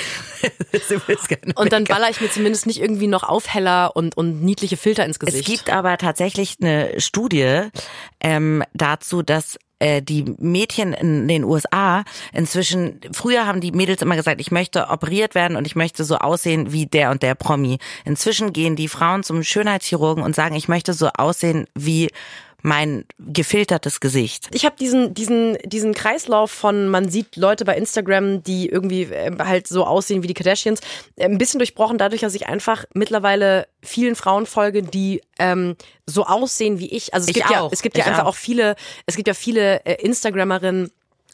Und 1.55 1.71
dann 1.73 1.83
baller 1.85 2.09
ich 2.09 2.21
mir 2.21 2.29
zumindest 2.31 2.65
nicht 2.67 2.81
irgendwie 2.81 3.07
noch 3.07 3.23
Aufheller 3.23 3.95
und, 3.95 4.15
und 4.17 4.41
niedliche 4.41 4.77
Filter 4.77 5.05
ins 5.05 5.17
Es 5.17 5.19
Gesicht. 5.19 5.45
gibt 5.47 5.69
aber 5.69 5.97
tatsächlich 5.97 6.57
eine 6.61 6.99
Studie 6.99 7.67
ähm, 8.21 8.63
dazu, 8.73 9.21
dass 9.21 9.57
äh, 9.79 10.01
die 10.01 10.35
Mädchen 10.37 10.93
in 10.93 11.27
den 11.27 11.43
USA 11.43 12.03
inzwischen, 12.33 12.99
früher 13.11 13.47
haben 13.47 13.61
die 13.61 13.71
Mädels 13.71 14.01
immer 14.01 14.15
gesagt, 14.15 14.41
ich 14.41 14.51
möchte 14.51 14.89
operiert 14.89 15.35
werden 15.35 15.57
und 15.57 15.65
ich 15.65 15.75
möchte 15.75 16.03
so 16.03 16.17
aussehen 16.17 16.71
wie 16.71 16.85
der 16.85 17.11
und 17.11 17.23
der 17.23 17.35
Promi. 17.35 17.79
Inzwischen 18.05 18.53
gehen 18.53 18.75
die 18.75 18.87
Frauen 18.87 19.23
zum 19.23 19.43
Schönheitschirurgen 19.43 20.23
und 20.23 20.35
sagen, 20.35 20.55
ich 20.55 20.67
möchte 20.67 20.93
so 20.93 21.07
aussehen 21.07 21.65
wie 21.75 22.09
mein 22.61 23.05
gefiltertes 23.19 23.99
Gesicht. 23.99 24.49
ich 24.53 24.65
habe 24.65 24.75
diesen 24.79 25.13
diesen 25.13 25.57
diesen 25.65 25.93
Kreislauf 25.93 26.51
von 26.51 26.87
man 26.89 27.09
sieht 27.09 27.35
Leute 27.35 27.65
bei 27.65 27.75
Instagram, 27.77 28.43
die 28.43 28.67
irgendwie 28.69 29.03
äh, 29.03 29.31
halt 29.39 29.67
so 29.67 29.85
aussehen 29.85 30.23
wie 30.23 30.27
die 30.27 30.33
Kardashians, 30.33 30.79
äh, 31.15 31.25
ein 31.25 31.37
bisschen 31.37 31.59
durchbrochen 31.59 31.97
dadurch, 31.97 32.21
dass 32.21 32.35
ich 32.35 32.47
einfach 32.47 32.85
mittlerweile 32.93 33.67
vielen 33.81 34.15
Frauen 34.15 34.45
folge, 34.45 34.83
die 34.83 35.21
ähm, 35.39 35.75
so 36.05 36.25
aussehen 36.25 36.79
wie 36.79 36.89
ich. 36.91 37.13
Also 37.13 37.25
es 37.25 37.29
Ich 37.29 37.35
gibt 37.35 37.49
ja 37.49 37.61
auch. 37.61 37.71
es 37.71 37.81
gibt 37.81 37.97
ja 37.97 38.03
Ich 38.03 38.09
einfach 38.09 38.23
auch. 38.25 38.29
auch 38.29 38.35
viele 38.35 38.75
es 39.05 39.15
gibt 39.15 39.27
ja 39.27 39.33
viele 39.33 39.85
äh, 39.85 39.95
Instagrammerinnen 40.03 40.91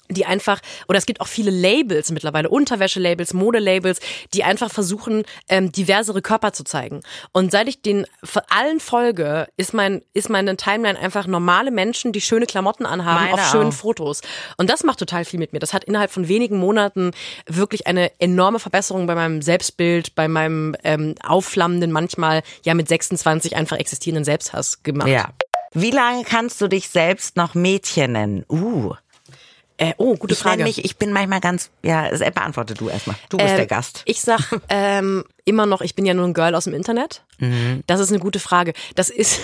die 0.09 0.25
einfach, 0.25 0.59
oder 0.87 0.97
es 0.97 1.05
gibt 1.05 1.21
auch 1.21 1.27
viele 1.27 1.51
Labels 1.51 2.11
mittlerweile, 2.11 2.49
Unterwäschelabels, 2.49 3.33
Modelabels, 3.33 3.99
die 4.33 4.43
einfach 4.43 4.71
versuchen, 4.71 5.23
ähm, 5.49 5.71
diversere 5.71 6.21
Körper 6.21 6.53
zu 6.53 6.63
zeigen. 6.63 7.01
Und 7.31 7.51
seit 7.51 7.67
ich 7.67 7.81
den 7.81 8.05
allen 8.49 8.79
folge, 8.79 9.47
ist 9.57 9.73
mein, 9.73 10.01
ist 10.13 10.29
meine 10.29 10.55
Timeline 10.57 10.99
einfach 10.99 11.27
normale 11.27 11.71
Menschen, 11.71 12.11
die 12.11 12.21
schöne 12.21 12.45
Klamotten 12.45 12.85
anhaben, 12.85 13.25
Meine 13.25 13.33
auf 13.33 13.51
schönen 13.51 13.69
auch. 13.69 13.73
Fotos. 13.73 14.21
Und 14.57 14.69
das 14.69 14.83
macht 14.83 14.99
total 14.99 15.25
viel 15.25 15.39
mit 15.39 15.53
mir. 15.53 15.59
Das 15.59 15.73
hat 15.73 15.83
innerhalb 15.83 16.11
von 16.11 16.27
wenigen 16.27 16.57
Monaten 16.57 17.11
wirklich 17.47 17.87
eine 17.87 18.11
enorme 18.19 18.59
Verbesserung 18.59 19.07
bei 19.07 19.15
meinem 19.15 19.41
Selbstbild, 19.41 20.15
bei 20.15 20.27
meinem 20.27 20.75
ähm, 20.83 21.15
aufflammenden, 21.23 21.91
manchmal 21.91 22.43
ja 22.63 22.73
mit 22.73 22.87
26 22.87 23.55
einfach 23.55 23.77
existierenden 23.77 24.25
Selbsthass 24.25 24.83
gemacht. 24.83 25.07
Ja. 25.07 25.29
Wie 25.73 25.91
lange 25.91 26.23
kannst 26.23 26.61
du 26.61 26.69
dich 26.69 26.89
selbst 26.89 27.35
noch 27.35 27.53
Mädchen 27.53 28.13
nennen? 28.13 28.45
Uh. 28.49 28.93
Äh, 29.77 29.93
oh, 29.97 30.15
gute 30.15 30.33
Ich 30.33 30.39
Frage. 30.39 30.63
mich, 30.63 30.85
ich 30.85 30.97
bin 30.97 31.11
manchmal 31.11 31.41
ganz, 31.41 31.69
ja, 31.83 32.09
beantworte 32.31 32.73
du 32.75 32.87
erstmal. 32.89 33.17
Du 33.29 33.37
bist 33.37 33.49
Ähm, 33.49 33.57
der 33.57 33.65
Gast. 33.67 34.03
Ich 34.05 34.21
sag 34.21 34.39
ähm, 34.69 35.25
immer 35.45 35.65
noch, 35.65 35.81
ich 35.81 35.95
bin 35.95 36.05
ja 36.05 36.13
nur 36.13 36.25
ein 36.25 36.33
Girl 36.33 36.55
aus 36.55 36.65
dem 36.65 36.73
Internet. 36.73 37.23
Mhm. 37.39 37.83
Das 37.87 37.99
ist 37.99 38.09
eine 38.09 38.19
gute 38.19 38.39
Frage. 38.39 38.73
Das 38.95 39.09
ist, 39.09 39.39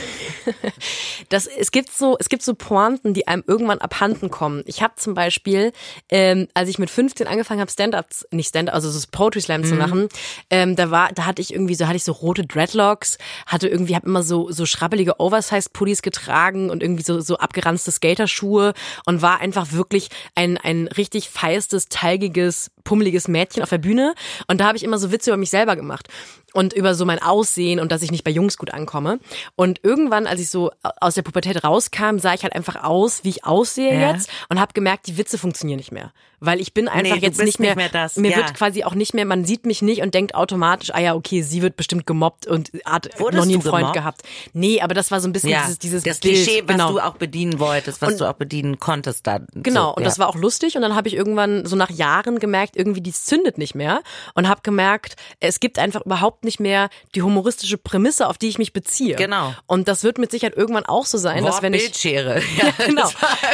das 1.29 1.47
es 1.47 1.71
gibt 1.71 1.91
so, 1.91 2.17
es 2.19 2.29
gibt 2.29 2.43
so 2.43 2.53
Pointen, 2.55 3.13
die 3.13 3.27
einem 3.27 3.43
irgendwann 3.47 3.79
abhanden 3.79 4.29
kommen. 4.31 4.63
Ich 4.65 4.81
habe 4.81 4.93
zum 4.95 5.13
Beispiel, 5.13 5.71
ähm, 6.09 6.47
als 6.53 6.69
ich 6.69 6.79
mit 6.79 6.89
15 6.89 7.27
angefangen 7.27 7.59
habe, 7.61 7.71
Stand-ups, 7.71 8.25
nicht 8.31 8.49
Stand, 8.49 8.71
also 8.71 8.89
so 8.89 8.99
Poetry 9.11 9.41
Slam 9.41 9.61
Mhm. 9.61 9.65
zu 9.65 9.75
machen, 9.75 10.09
ähm, 10.49 10.75
da 10.75 10.89
war, 10.91 11.11
da 11.13 11.25
hatte 11.25 11.41
ich 11.41 11.53
irgendwie 11.53 11.75
so, 11.75 11.85
hatte 11.87 11.97
ich 11.97 12.03
so 12.03 12.11
rote 12.13 12.45
Dreadlocks, 12.45 13.17
hatte 13.45 13.67
irgendwie, 13.67 13.95
habe 13.95 14.07
immer 14.07 14.23
so 14.23 14.49
so 14.51 14.65
schrabbelige 14.65 15.19
Oversized 15.19 15.73
Pullis 15.73 16.01
getragen 16.01 16.69
und 16.69 16.81
irgendwie 16.81 17.03
so 17.03 17.19
so 17.19 17.37
abgeranzte 17.37 17.91
Skaterschuhe 17.91 18.73
und 19.05 19.21
war 19.21 19.39
einfach 19.39 19.71
wirklich 19.71 20.09
ein 20.35 20.57
ein 20.57 20.87
richtig 20.87 21.29
feistes, 21.29 21.89
teilgiges 21.89 22.71
pummeliges 22.83 23.27
Mädchen 23.27 23.63
auf 23.63 23.69
der 23.69 23.77
Bühne. 23.77 24.13
Und 24.47 24.59
da 24.59 24.65
habe 24.65 24.77
ich 24.77 24.83
immer 24.83 24.97
so 24.97 25.11
Witze 25.11 25.29
über 25.29 25.37
mich 25.37 25.49
selber 25.49 25.75
gemacht 25.75 26.07
und 26.53 26.73
über 26.73 26.95
so 26.95 27.05
mein 27.05 27.21
Aussehen 27.21 27.79
und 27.79 27.91
dass 27.91 28.01
ich 28.01 28.11
nicht 28.11 28.23
bei 28.23 28.31
Jungs 28.31 28.57
gut 28.57 28.73
ankomme. 28.73 29.19
Und 29.55 29.79
irgendwann, 29.83 30.27
als 30.27 30.39
ich 30.39 30.49
so 30.49 30.71
aus 30.99 31.15
der 31.15 31.21
Pubertät 31.21 31.63
rauskam, 31.63 32.17
sah 32.19 32.33
ich 32.33 32.43
halt 32.43 32.53
einfach 32.55 32.83
aus, 32.83 33.23
wie 33.23 33.29
ich 33.29 33.45
aussehe 33.45 33.93
Ja. 33.99 34.11
jetzt 34.13 34.29
und 34.49 34.59
habe 34.59 34.73
gemerkt, 34.73 35.07
die 35.07 35.17
Witze 35.17 35.37
funktionieren 35.37 35.77
nicht 35.77 35.91
mehr. 35.91 36.11
Weil 36.43 36.59
ich 36.59 36.73
bin 36.73 36.87
einfach 36.87 37.17
Nee, 37.17 37.21
jetzt 37.21 37.43
nicht 37.43 37.59
mehr, 37.59 37.75
nicht 37.75 37.91
mehr 37.93 38.01
das, 38.01 38.15
mir 38.15 38.31
ja. 38.31 38.37
wird 38.37 38.55
quasi 38.55 38.83
auch 38.83 38.95
nicht 38.95 39.13
mehr, 39.13 39.25
man 39.25 39.45
sieht 39.45 39.67
mich 39.67 39.83
nicht 39.83 40.01
und 40.01 40.15
denkt 40.15 40.33
automatisch, 40.33 40.89
ah 40.91 40.99
ja, 40.99 41.13
okay, 41.13 41.43
sie 41.43 41.61
wird 41.61 41.75
bestimmt 41.77 42.07
gemobbt 42.07 42.47
und 42.47 42.71
hat 42.83 43.09
Wurdest 43.19 43.37
noch 43.39 43.45
nie 43.45 43.53
einen 43.53 43.61
Freund 43.61 43.73
gemobbt? 43.81 43.93
gehabt. 43.93 44.21
Nee, 44.53 44.81
aber 44.81 44.95
das 44.95 45.11
war 45.11 45.21
so 45.21 45.29
ein 45.29 45.33
bisschen 45.33 45.51
Ja, 45.51 45.61
dieses, 45.61 45.77
dieses 45.77 46.03
das 46.03 46.19
Bild. 46.19 46.33
Klischee, 46.43 46.63
was 46.65 46.75
genau. 46.77 46.93
du 46.93 46.99
auch 46.99 47.17
bedienen 47.17 47.59
wolltest, 47.59 48.01
was 48.01 48.17
du 48.17 48.27
auch 48.27 48.33
bedienen 48.33 48.79
konntest 48.79 49.27
dann. 49.27 49.45
Genau, 49.53 49.89
so, 49.89 49.95
und 49.97 50.03
das 50.03 50.17
war 50.17 50.27
auch 50.29 50.35
lustig 50.35 50.75
und 50.75 50.81
dann 50.81 50.95
habe 50.95 51.07
ich 51.09 51.13
irgendwann 51.13 51.67
so 51.67 51.75
nach 51.75 51.91
Jahren 51.91 52.39
gemerkt, 52.39 52.75
irgendwie 52.75 53.01
die 53.01 53.13
zündet 53.13 53.59
nicht 53.59 53.75
mehr 53.75 54.01
und 54.33 54.49
habe 54.49 54.61
gemerkt, 54.63 55.17
es 55.39 55.59
gibt 55.59 55.77
einfach 55.77 56.01
überhaupt 56.07 56.40
nicht 56.45 56.59
mehr 56.59 56.89
die 57.15 57.21
humoristische 57.21 57.77
Prämisse, 57.77 58.27
auf 58.27 58.37
die 58.37 58.47
ich 58.49 58.57
mich 58.57 58.73
beziehe. 58.73 59.15
Genau. 59.15 59.53
Und 59.67 59.87
das 59.87 60.03
wird 60.03 60.17
mit 60.17 60.31
Sicherheit 60.31 60.55
irgendwann 60.57 60.85
auch 60.85 61.05
so 61.05 61.17
sein, 61.17 61.43
dass 61.45 61.61
wenn 61.61 61.73
ich 61.73 61.83
Wortbildschere. 61.83 62.41
ja, 62.57 62.85
genau. 62.85 63.03
das 63.03 63.13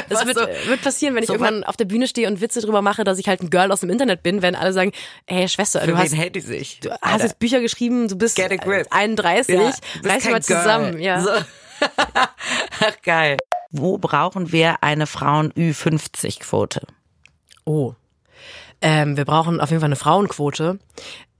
Das 0.09 0.25
wird, 0.25 0.37
so- 0.37 0.69
wird 0.69 0.81
passieren, 0.81 1.15
wenn 1.15 1.23
ich 1.23 1.27
so 1.27 1.33
irgendwann 1.33 1.63
auf 1.63 1.77
der 1.77 1.85
Bühne 1.85 2.07
stehe 2.07 2.27
und 2.27 2.41
Witze 2.41 2.61
drüber 2.61 2.81
mache, 2.81 3.03
dass 3.03 3.19
ich 3.19 3.27
halt 3.27 3.41
ein 3.41 3.49
Girl 3.49 3.71
aus 3.71 3.81
dem 3.81 3.89
Internet 3.89 4.23
bin, 4.23 4.41
werden 4.41 4.55
alle 4.55 4.73
sagen, 4.73 4.91
hey 5.25 5.47
Schwester, 5.49 5.81
Für 5.81 5.87
du 5.87 5.97
hast, 5.97 6.15
hält 6.15 6.35
die 6.35 6.41
sich? 6.41 6.79
du 6.81 6.89
hast 7.01 7.21
jetzt 7.23 7.39
Bücher 7.39 7.59
geschrieben, 7.61 8.07
du 8.07 8.15
bist 8.17 8.35
Get 8.35 8.51
a 8.51 8.55
grip. 8.55 8.87
31, 8.91 9.53
Ja, 9.55 9.59
du 9.61 9.65
bist 9.67 9.81
reiß 10.05 10.23
mal 10.25 10.31
Girl. 10.41 10.41
zusammen. 10.41 10.99
Ja. 10.99 11.21
So. 11.21 11.29
Ach, 12.79 13.01
geil. 13.03 13.37
Wo 13.69 13.97
brauchen 13.97 14.51
wir 14.51 14.81
eine 14.81 15.07
Frauen-Ü50-Quote? 15.07 16.81
Oh. 17.65 17.93
Ähm, 18.81 19.17
wir 19.17 19.25
brauchen 19.25 19.59
auf 19.59 19.69
jeden 19.69 19.79
Fall 19.81 19.87
eine 19.87 19.95
Frauenquote. 19.95 20.79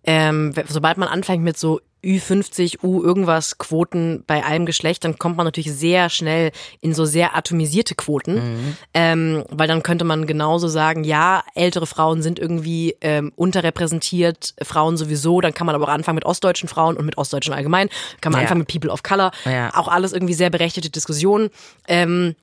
Ähm, 0.10 0.54
sobald 0.70 0.98
man 0.98 1.10
anfängt 1.10 1.44
mit 1.44 1.58
so 1.58 1.82
Ü50, 2.04 2.84
U 2.84 3.04
irgendwas 3.04 3.58
Quoten 3.58 4.24
bei 4.26 4.46
einem 4.46 4.66
Geschlecht, 4.66 5.04
dann 5.04 5.18
kommt 5.20 5.36
man 5.36 5.46
natürlich 5.46 5.74
sehr 5.74 6.10
schnell 6.10 6.52
in 6.80 6.94
so 6.94 7.04
sehr 7.06 7.36
atomisierte 7.36 7.96
Quoten, 7.96 8.78
ähm, 8.94 9.44
weil 9.50 9.68
dann 9.68 9.84
könnte 9.84 10.06
man 10.06 10.26
genauso 10.28 10.68
sagen, 10.70 11.04
ja, 11.04 11.44
ältere 11.56 11.86
Frauen 11.88 12.22
sind 12.22 12.40
irgendwie 12.40 12.96
ähm, 13.02 13.34
unterrepräsentiert, 13.36 14.54
Frauen 14.62 14.96
sowieso, 14.96 15.42
dann 15.42 15.54
kann 15.54 15.66
man 15.68 15.76
aber 15.76 15.86
auch 15.86 15.90
anfangen 15.94 16.16
mit 16.16 16.26
ostdeutschen 16.26 16.70
Frauen 16.70 16.96
und 16.98 17.06
mit 17.06 17.18
ostdeutschen 17.18 17.54
allgemein, 17.54 17.90
kann 18.22 18.32
man 18.32 18.40
Ja. 18.42 18.44
anfangen 18.46 18.60
mit 18.60 18.70
People 18.70 18.92
of 18.92 19.04
Color, 19.04 19.32
Ja. 19.46 19.76
auch 19.76 19.88
alles 19.90 20.14
irgendwie 20.14 20.34
sehr 20.36 20.50
berechtigte 20.50 20.90
Diskussionen. 20.90 21.50
Ähm, 21.88 22.36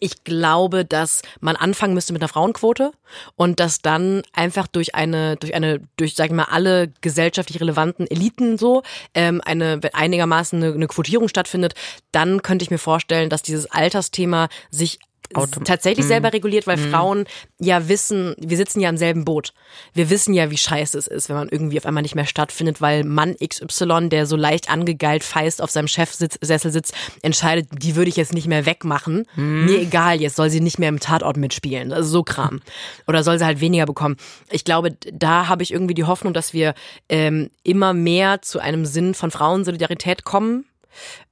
ich 0.00 0.24
glaube, 0.24 0.84
dass 0.84 1.22
man 1.40 1.56
anfangen 1.56 1.94
müsste 1.94 2.12
mit 2.12 2.22
einer 2.22 2.28
Frauenquote 2.28 2.92
und 3.36 3.60
dass 3.60 3.80
dann 3.80 4.22
einfach 4.32 4.66
durch 4.66 4.94
eine, 4.94 5.36
durch 5.36 5.54
eine, 5.54 5.80
durch, 5.96 6.14
sag 6.14 6.26
ich 6.26 6.32
mal, 6.32 6.44
alle 6.44 6.92
gesellschaftlich 7.00 7.60
relevanten 7.60 8.06
Eliten 8.06 8.58
so, 8.58 8.82
ähm, 9.14 9.40
eine, 9.44 9.82
wenn 9.82 9.94
einigermaßen 9.94 10.62
eine, 10.62 10.74
eine 10.74 10.86
Quotierung 10.86 11.28
stattfindet, 11.28 11.74
dann 12.12 12.42
könnte 12.42 12.64
ich 12.64 12.70
mir 12.70 12.78
vorstellen, 12.78 13.30
dass 13.30 13.42
dieses 13.42 13.70
Altersthema 13.70 14.48
sich 14.70 14.98
Autom- 15.36 15.64
tatsächlich 15.64 16.06
selber 16.06 16.32
reguliert, 16.32 16.66
weil 16.66 16.76
Frauen 16.78 17.24
ja 17.58 17.88
wissen, 17.88 18.34
wir 18.38 18.56
sitzen 18.56 18.80
ja 18.80 18.88
im 18.88 18.96
selben 18.96 19.24
Boot. 19.24 19.52
Wir 19.92 20.10
wissen 20.10 20.34
ja, 20.34 20.50
wie 20.50 20.56
scheiße 20.56 20.96
es 20.98 21.06
ist, 21.06 21.28
wenn 21.28 21.36
man 21.36 21.48
irgendwie 21.48 21.78
auf 21.78 21.86
einmal 21.86 22.02
nicht 22.02 22.14
mehr 22.14 22.26
stattfindet, 22.26 22.80
weil 22.80 23.04
Mann 23.04 23.36
XY, 23.36 24.08
der 24.08 24.26
so 24.26 24.36
leicht 24.36 24.70
angegeilt 24.70 25.24
feist 25.24 25.62
auf 25.62 25.70
seinem 25.70 25.88
Chefsessel 25.88 26.70
sitzt, 26.70 26.94
entscheidet, 27.22 27.68
die 27.72 27.96
würde 27.96 28.08
ich 28.08 28.16
jetzt 28.16 28.32
nicht 28.34 28.46
mehr 28.46 28.66
wegmachen. 28.66 29.26
Mir 29.66 29.80
egal, 29.80 30.20
jetzt 30.20 30.36
soll 30.36 30.50
sie 30.50 30.60
nicht 30.60 30.78
mehr 30.78 30.88
im 30.88 31.00
Tatort 31.00 31.36
mitspielen. 31.36 31.92
Also 31.92 32.08
so 32.10 32.22
Kram. 32.22 32.60
Oder 33.06 33.22
soll 33.22 33.38
sie 33.38 33.44
halt 33.44 33.60
weniger 33.60 33.86
bekommen. 33.86 34.16
Ich 34.50 34.64
glaube, 34.64 34.96
da 35.12 35.48
habe 35.48 35.62
ich 35.62 35.72
irgendwie 35.72 35.94
die 35.94 36.04
Hoffnung, 36.04 36.32
dass 36.34 36.52
wir 36.52 36.74
ähm, 37.08 37.50
immer 37.62 37.92
mehr 37.92 38.42
zu 38.42 38.58
einem 38.60 38.84
Sinn 38.86 39.14
von 39.14 39.30
Frauensolidarität 39.30 40.24
kommen. 40.24 40.64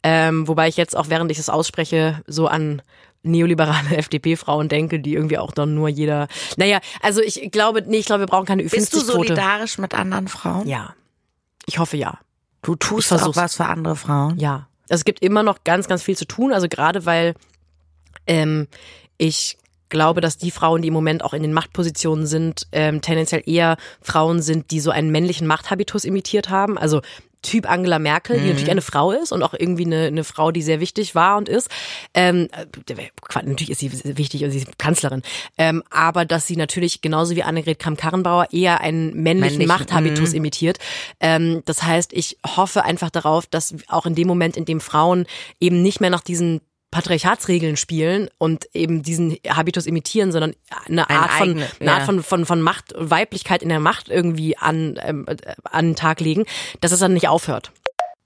Ähm, 0.02 0.48
wobei 0.48 0.68
ich 0.68 0.76
jetzt 0.76 0.96
auch, 0.96 1.08
während 1.08 1.30
ich 1.30 1.36
das 1.36 1.48
ausspreche, 1.48 2.20
so 2.26 2.48
an 2.48 2.82
neoliberale 3.22 3.96
FDP-Frauen 3.96 4.68
denke, 4.68 5.00
die 5.00 5.14
irgendwie 5.14 5.38
auch 5.38 5.52
dann 5.52 5.74
nur 5.74 5.88
jeder. 5.88 6.28
Naja, 6.56 6.80
also 7.00 7.20
ich 7.20 7.50
glaube, 7.52 7.82
nee, 7.86 7.98
ich 7.98 8.06
glaube, 8.06 8.20
wir 8.20 8.26
brauchen 8.26 8.46
keine 8.46 8.62
Bist 8.62 8.92
du 8.92 8.98
Ü50-Quote. 8.98 9.12
solidarisch 9.12 9.78
mit 9.78 9.94
anderen 9.94 10.28
Frauen? 10.28 10.66
Ja. 10.66 10.94
Ich 11.66 11.78
hoffe 11.78 11.96
ja. 11.96 12.18
Du 12.62 12.76
tust 12.76 13.12
auch 13.12 13.36
was 13.36 13.56
für 13.56 13.66
andere 13.66 13.96
Frauen? 13.96 14.38
Ja. 14.38 14.68
Also 14.88 15.00
es 15.00 15.04
gibt 15.04 15.22
immer 15.22 15.42
noch 15.42 15.64
ganz, 15.64 15.88
ganz 15.88 16.02
viel 16.02 16.16
zu 16.16 16.26
tun. 16.26 16.52
Also 16.52 16.68
gerade 16.68 17.06
weil 17.06 17.34
ähm, 18.26 18.68
ich 19.18 19.58
glaube, 19.88 20.20
dass 20.20 20.38
die 20.38 20.50
Frauen, 20.50 20.82
die 20.82 20.88
im 20.88 20.94
Moment 20.94 21.22
auch 21.22 21.34
in 21.34 21.42
den 21.42 21.52
Machtpositionen 21.52 22.26
sind, 22.26 22.66
ähm, 22.72 23.02
tendenziell 23.02 23.42
eher 23.46 23.76
Frauen 24.00 24.40
sind, 24.42 24.70
die 24.70 24.80
so 24.80 24.90
einen 24.90 25.10
männlichen 25.10 25.46
Machthabitus 25.46 26.04
imitiert 26.04 26.50
haben. 26.50 26.78
Also 26.78 27.02
Typ 27.42 27.68
Angela 27.68 27.98
Merkel, 27.98 28.40
die 28.40 28.48
natürlich 28.48 28.70
eine 28.70 28.82
Frau 28.82 29.10
ist 29.10 29.32
und 29.32 29.42
auch 29.42 29.52
irgendwie 29.52 29.84
eine, 29.84 30.06
eine 30.06 30.24
Frau, 30.24 30.52
die 30.52 30.62
sehr 30.62 30.80
wichtig 30.80 31.14
war 31.14 31.36
und 31.36 31.48
ist. 31.48 31.68
Ähm, 32.14 32.48
äh, 32.52 32.66
natürlich 33.34 33.70
ist 33.70 33.80
sie 33.80 33.92
wichtig 34.16 34.44
und 34.44 34.50
sie 34.50 34.58
ist 34.58 34.78
Kanzlerin. 34.78 35.22
Ähm, 35.58 35.82
aber 35.90 36.24
dass 36.24 36.46
sie 36.46 36.56
natürlich 36.56 37.00
genauso 37.00 37.34
wie 37.34 37.42
Annegret 37.42 37.78
Kramp-Karrenbauer 37.78 38.52
eher 38.52 38.80
einen 38.80 39.06
männlichen 39.06 39.58
Männlichen, 39.58 39.66
Machthabitus 39.66 40.32
imitiert. 40.32 40.78
Ähm, 41.20 41.62
das 41.64 41.82
heißt, 41.82 42.12
ich 42.12 42.38
hoffe 42.46 42.84
einfach 42.84 43.10
darauf, 43.10 43.46
dass 43.46 43.74
auch 43.88 44.06
in 44.06 44.14
dem 44.14 44.28
Moment, 44.28 44.56
in 44.56 44.64
dem 44.64 44.80
Frauen 44.80 45.26
eben 45.60 45.82
nicht 45.82 46.00
mehr 46.00 46.10
nach 46.10 46.22
diesen 46.22 46.60
Patriarchatsregeln 46.92 47.76
spielen 47.76 48.28
und 48.38 48.68
eben 48.74 49.02
diesen 49.02 49.38
Habitus 49.48 49.86
imitieren, 49.86 50.30
sondern 50.30 50.54
eine 50.86 51.08
Art 51.08 51.32
von, 51.32 51.48
eigene, 51.48 51.66
eine 51.80 51.90
Art 51.90 52.00
ja. 52.00 52.04
von, 52.04 52.22
von, 52.22 52.46
von 52.46 52.60
Macht, 52.60 52.94
Weiblichkeit 52.96 53.62
in 53.62 53.70
der 53.70 53.80
Macht 53.80 54.08
irgendwie 54.08 54.56
an, 54.58 55.00
ähm, 55.02 55.26
äh, 55.26 55.36
an 55.64 55.86
den 55.86 55.96
Tag 55.96 56.20
legen, 56.20 56.44
dass 56.80 56.92
es 56.92 57.00
dann 57.00 57.14
nicht 57.14 57.28
aufhört. 57.28 57.72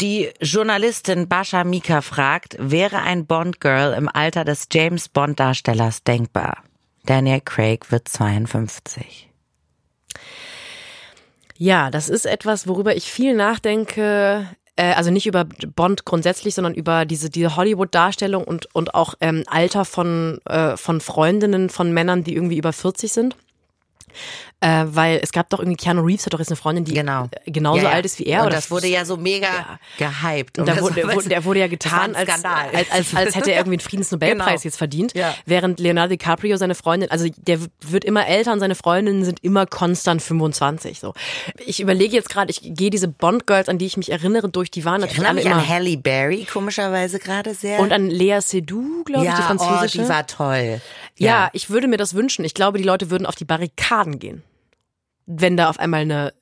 Die 0.00 0.30
Journalistin 0.40 1.28
Bascha 1.28 1.64
Mika 1.64 2.02
fragt, 2.02 2.56
wäre 2.58 2.98
ein 2.98 3.24
Bond-Girl 3.24 3.94
im 3.94 4.10
Alter 4.12 4.44
des 4.44 4.66
James 4.70 5.08
Bond-Darstellers 5.08 6.02
denkbar? 6.02 6.64
Daniel 7.06 7.40
Craig 7.40 7.90
wird 7.92 8.08
52. 8.08 9.30
Ja, 11.56 11.90
das 11.90 12.08
ist 12.08 12.26
etwas, 12.26 12.66
worüber 12.66 12.96
ich 12.96 13.10
viel 13.10 13.34
nachdenke. 13.34 14.48
Äh, 14.76 14.92
also 14.92 15.10
nicht 15.10 15.26
über 15.26 15.44
Bond 15.44 16.04
grundsätzlich, 16.04 16.54
sondern 16.54 16.74
über 16.74 17.04
diese, 17.04 17.30
diese 17.30 17.56
Hollywood-Darstellung 17.56 18.44
und, 18.44 18.74
und 18.74 18.94
auch 18.94 19.14
ähm, 19.20 19.42
Alter 19.46 19.84
von, 19.84 20.40
äh, 20.44 20.76
von 20.76 21.00
Freundinnen 21.00 21.70
von 21.70 21.92
Männern, 21.92 22.24
die 22.24 22.34
irgendwie 22.34 22.58
über 22.58 22.72
40 22.72 23.12
sind. 23.12 23.36
Äh, 24.60 24.84
weil 24.86 25.20
es 25.22 25.32
gab 25.32 25.50
doch 25.50 25.58
irgendwie, 25.58 25.76
Keanu 25.76 26.00
Reeves 26.02 26.24
hat 26.24 26.32
doch 26.32 26.38
jetzt 26.38 26.48
eine 26.48 26.56
Freundin, 26.56 26.86
die 26.86 26.94
Genau. 26.94 27.28
äh, 27.44 27.50
genauso 27.50 27.76
Ja, 27.82 27.84
ja. 27.84 27.90
alt 27.90 28.06
ist 28.06 28.18
wie 28.18 28.24
er. 28.24 28.42
Und 28.44 28.54
das 28.54 28.70
wurde 28.70 28.86
ja 28.86 29.04
so 29.04 29.18
mega 29.18 29.78
gehypt. 29.98 30.58
Und 30.58 30.66
da 30.66 30.72
das 30.72 30.82
wurde, 30.82 31.06
war- 31.06 31.14
wurde, 31.14 31.28
der 31.28 31.44
wurde 31.44 31.60
ja 31.60 31.66
getan, 31.68 32.14
als, 32.16 32.30
als, 32.42 32.90
als, 32.90 33.14
als 33.14 33.34
hätte 33.36 33.50
er 33.52 33.58
irgendwie 33.58 33.74
einen 33.76 33.80
Friedensnobelpreis 33.80 34.46
Genau. 34.46 34.60
jetzt 34.64 34.78
verdient. 34.78 35.12
Ja. 35.14 35.34
Während 35.44 35.78
Leonardo 35.78 36.08
DiCaprio 36.08 36.56
seine 36.56 36.74
Freundin, 36.74 37.10
also 37.10 37.26
der 37.36 37.58
wird 37.82 38.06
immer 38.06 38.26
älter 38.26 38.50
und 38.54 38.60
seine 38.60 38.74
Freundinnen 38.74 39.26
sind 39.26 39.44
immer 39.44 39.66
konstant 39.66 40.22
25. 40.22 41.00
So. 41.00 41.12
Ich 41.66 41.78
überlege 41.80 42.16
jetzt 42.16 42.30
gerade, 42.30 42.50
ich 42.50 42.60
gehe 42.62 42.88
diese 42.88 43.08
Bond-Girls, 43.08 43.68
an 43.68 43.76
die 43.76 43.84
ich 43.84 43.98
mich 43.98 44.10
erinnere, 44.10 44.48
durch, 44.48 44.70
die 44.70 44.86
waren 44.86 45.02
Ich 45.02 45.08
natürlich 45.10 45.18
erinnere 45.18 45.28
alle 45.28 45.36
mich 45.36 45.44
immer. 45.52 45.56
an 45.56 45.68
Halle 45.68 45.96
Berry, 45.98 46.46
komischerweise 46.50 47.18
gerade 47.18 47.52
sehr. 47.52 47.78
und 47.80 47.92
an 47.92 48.08
Lea 48.08 48.38
Seydoux, 48.40 49.04
glaube 49.04 49.26
ich, 49.26 49.30
die 49.32 49.36
ja, 49.38 49.42
französische. 49.46 49.98
oh, 50.00 50.02
die 50.04 50.08
war 50.08 50.26
toll. 50.26 50.80
ja, 51.18 51.50
ich 51.52 51.68
würde 51.68 51.88
mir 51.88 51.98
das 51.98 52.14
wünschen. 52.14 52.42
Ich 52.46 52.54
glaube, 52.54 52.78
die 52.78 52.84
Leute 52.84 53.10
würden 53.10 53.26
auf 53.26 53.34
die 53.34 53.44
Barrikaden 53.44 54.18
gehen. 54.18 54.42
Wenn 55.26 55.56
da 55.56 55.68
auf 55.68 55.78
einmal 55.78 56.02
eine 56.02 56.32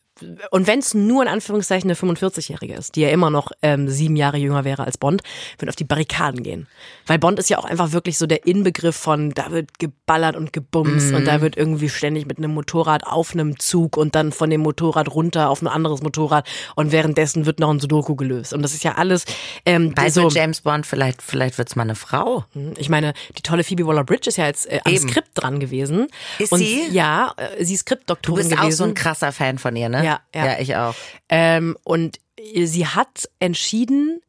und 0.50 0.66
wenn 0.66 0.78
es 0.78 0.94
nur 0.94 1.22
in 1.22 1.28
Anführungszeichen 1.28 1.90
eine 1.90 1.96
45-Jährige 1.98 2.74
ist, 2.74 2.94
die 2.96 3.00
ja 3.00 3.08
immer 3.08 3.30
noch 3.30 3.50
ähm, 3.62 3.88
sieben 3.88 4.16
Jahre 4.16 4.36
jünger 4.36 4.64
wäre 4.64 4.84
als 4.84 4.96
Bond, 4.98 5.22
würden 5.58 5.68
auf 5.70 5.76
die 5.76 5.84
Barrikaden 5.84 6.42
gehen. 6.42 6.66
Weil 7.06 7.18
Bond 7.18 7.38
ist 7.38 7.50
ja 7.50 7.58
auch 7.58 7.64
einfach 7.64 7.92
wirklich 7.92 8.16
so 8.18 8.26
der 8.26 8.46
Inbegriff 8.46 8.94
von, 8.96 9.30
da 9.30 9.50
wird 9.50 9.78
geballert 9.78 10.36
und 10.36 10.52
gebumst 10.52 11.12
und 11.12 11.22
Mhm. 11.22 11.26
da 11.26 11.40
wird 11.40 11.56
irgendwie 11.56 11.88
ständig 11.88 12.26
mit 12.26 12.38
einem 12.38 12.52
Motorrad 12.54 13.04
auf 13.06 13.32
einem 13.32 13.58
Zug 13.58 13.96
und 13.96 14.14
dann 14.14 14.30
von 14.32 14.50
dem 14.50 14.60
Motorrad 14.60 15.08
runter 15.14 15.50
auf 15.50 15.62
ein 15.62 15.68
anderes 15.68 16.02
Motorrad 16.02 16.46
und 16.76 16.92
währenddessen 16.92 17.46
wird 17.46 17.58
noch 17.58 17.70
ein 17.70 17.80
Sudoku 17.80 18.14
gelöst. 18.14 18.52
Und 18.52 18.62
das 18.62 18.72
ist 18.74 18.84
ja 18.84 18.94
alles 18.96 19.24
ähm, 19.66 19.94
Bei 19.94 20.10
so. 20.10 20.28
so 20.28 20.36
James 20.36 20.60
Bond, 20.60 20.86
vielleicht, 20.86 21.22
vielleicht 21.22 21.58
wird's 21.58 21.74
mal 21.76 21.82
eine 21.82 21.94
Frau. 21.96 22.44
Ich 22.76 22.88
meine, 22.88 23.14
die 23.36 23.42
tolle 23.42 23.64
Phoebe 23.64 23.86
Waller-Bridge 23.86 24.28
ist 24.28 24.36
ja 24.36 24.46
jetzt 24.46 24.70
äh, 24.70 24.80
am. 24.84 24.96
Skript 24.96 25.30
dran 25.34 25.58
gewesen. 25.60 26.06
Ist 26.38 26.52
und 26.52 26.58
sie? 26.60 26.86
Ja, 26.90 27.32
äh, 27.36 27.64
sie 27.64 27.74
ist 27.74 27.80
Du 27.80 27.94
Skriptdoktorin 27.94 28.48
bist 28.48 28.52
auch 28.58 28.62
gewesen. 28.62 28.76
so 28.76 28.84
ein 28.84 28.94
krasser 28.94 29.32
Fan 29.32 29.58
von 29.58 29.74
ihr, 29.76 29.88
ne? 29.88 30.03
Ja, 30.04 30.20
ja. 30.34 30.46
Ja, 30.46 30.58
ich 30.58 30.76
auch. 30.76 30.94
Ähm, 31.28 31.76
und 31.84 32.18
sie 32.64 32.86
hat 32.86 33.28
entschieden, 33.38 34.20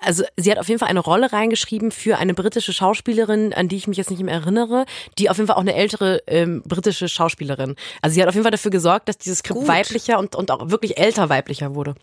also 0.00 0.24
sie 0.36 0.50
hat 0.50 0.58
auf 0.58 0.68
jeden 0.68 0.78
Fall 0.78 0.88
eine 0.88 1.00
Rolle 1.00 1.32
reingeschrieben 1.32 1.90
für 1.90 2.18
eine 2.18 2.34
britische 2.34 2.72
Schauspielerin, 2.72 3.52
an 3.52 3.68
die 3.68 3.76
ich 3.76 3.86
mich 3.86 3.98
jetzt 3.98 4.10
nicht 4.10 4.22
mehr 4.22 4.34
erinnere, 4.34 4.86
die 5.18 5.30
auf 5.30 5.36
jeden 5.36 5.46
Fall 5.46 5.56
auch 5.56 5.60
eine 5.60 5.74
ältere 5.74 6.22
ähm, 6.26 6.62
britische 6.64 7.08
Schauspielerin. 7.08 7.76
Also 8.00 8.14
sie 8.14 8.22
hat 8.22 8.28
auf 8.28 8.34
jeden 8.34 8.44
Fall 8.44 8.52
dafür 8.52 8.70
gesorgt, 8.70 9.08
dass 9.08 9.18
dieses 9.18 9.38
Skript 9.38 9.60
Gut. 9.60 9.68
weiblicher 9.68 10.18
und, 10.18 10.34
und 10.34 10.50
auch 10.50 10.70
wirklich 10.70 10.98
älter 10.98 11.28
weiblicher 11.28 11.74
wurde. 11.74 11.94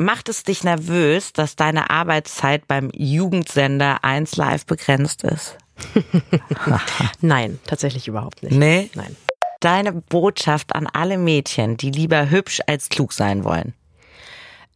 Macht 0.00 0.28
es 0.28 0.44
dich 0.44 0.62
nervös, 0.62 1.32
dass 1.32 1.56
deine 1.56 1.90
Arbeitszeit 1.90 2.68
beim 2.68 2.90
Jugendsender 2.94 4.04
1 4.04 4.36
Live 4.36 4.64
begrenzt 4.64 5.24
ist? 5.24 5.56
Nein, 7.20 7.58
tatsächlich 7.66 8.06
überhaupt 8.06 8.42
nicht. 8.42 8.54
Nee. 8.54 8.90
Nein. 8.94 9.16
Deine 9.60 9.92
Botschaft 9.92 10.74
an 10.74 10.86
alle 10.86 11.18
Mädchen, 11.18 11.76
die 11.76 11.90
lieber 11.90 12.30
hübsch 12.30 12.60
als 12.66 12.88
klug 12.88 13.12
sein 13.12 13.44
wollen? 13.44 13.74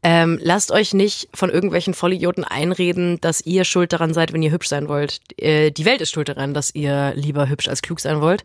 Ähm, 0.04 0.40
lasst 0.42 0.72
euch 0.72 0.94
nicht 0.94 1.28
von 1.32 1.48
irgendwelchen 1.48 1.94
Vollidioten 1.94 2.42
einreden, 2.42 3.20
dass 3.20 3.40
ihr 3.40 3.62
schuld 3.62 3.92
daran 3.92 4.14
seid, 4.14 4.32
wenn 4.32 4.42
ihr 4.42 4.50
hübsch 4.50 4.66
sein 4.66 4.88
wollt. 4.88 5.20
Äh, 5.36 5.70
die 5.70 5.84
Welt 5.84 6.00
ist 6.00 6.10
schuld 6.10 6.28
daran, 6.28 6.54
dass 6.54 6.74
ihr 6.74 7.12
lieber 7.14 7.48
hübsch 7.48 7.68
als 7.68 7.82
klug 7.82 8.00
sein 8.00 8.20
wollt, 8.20 8.42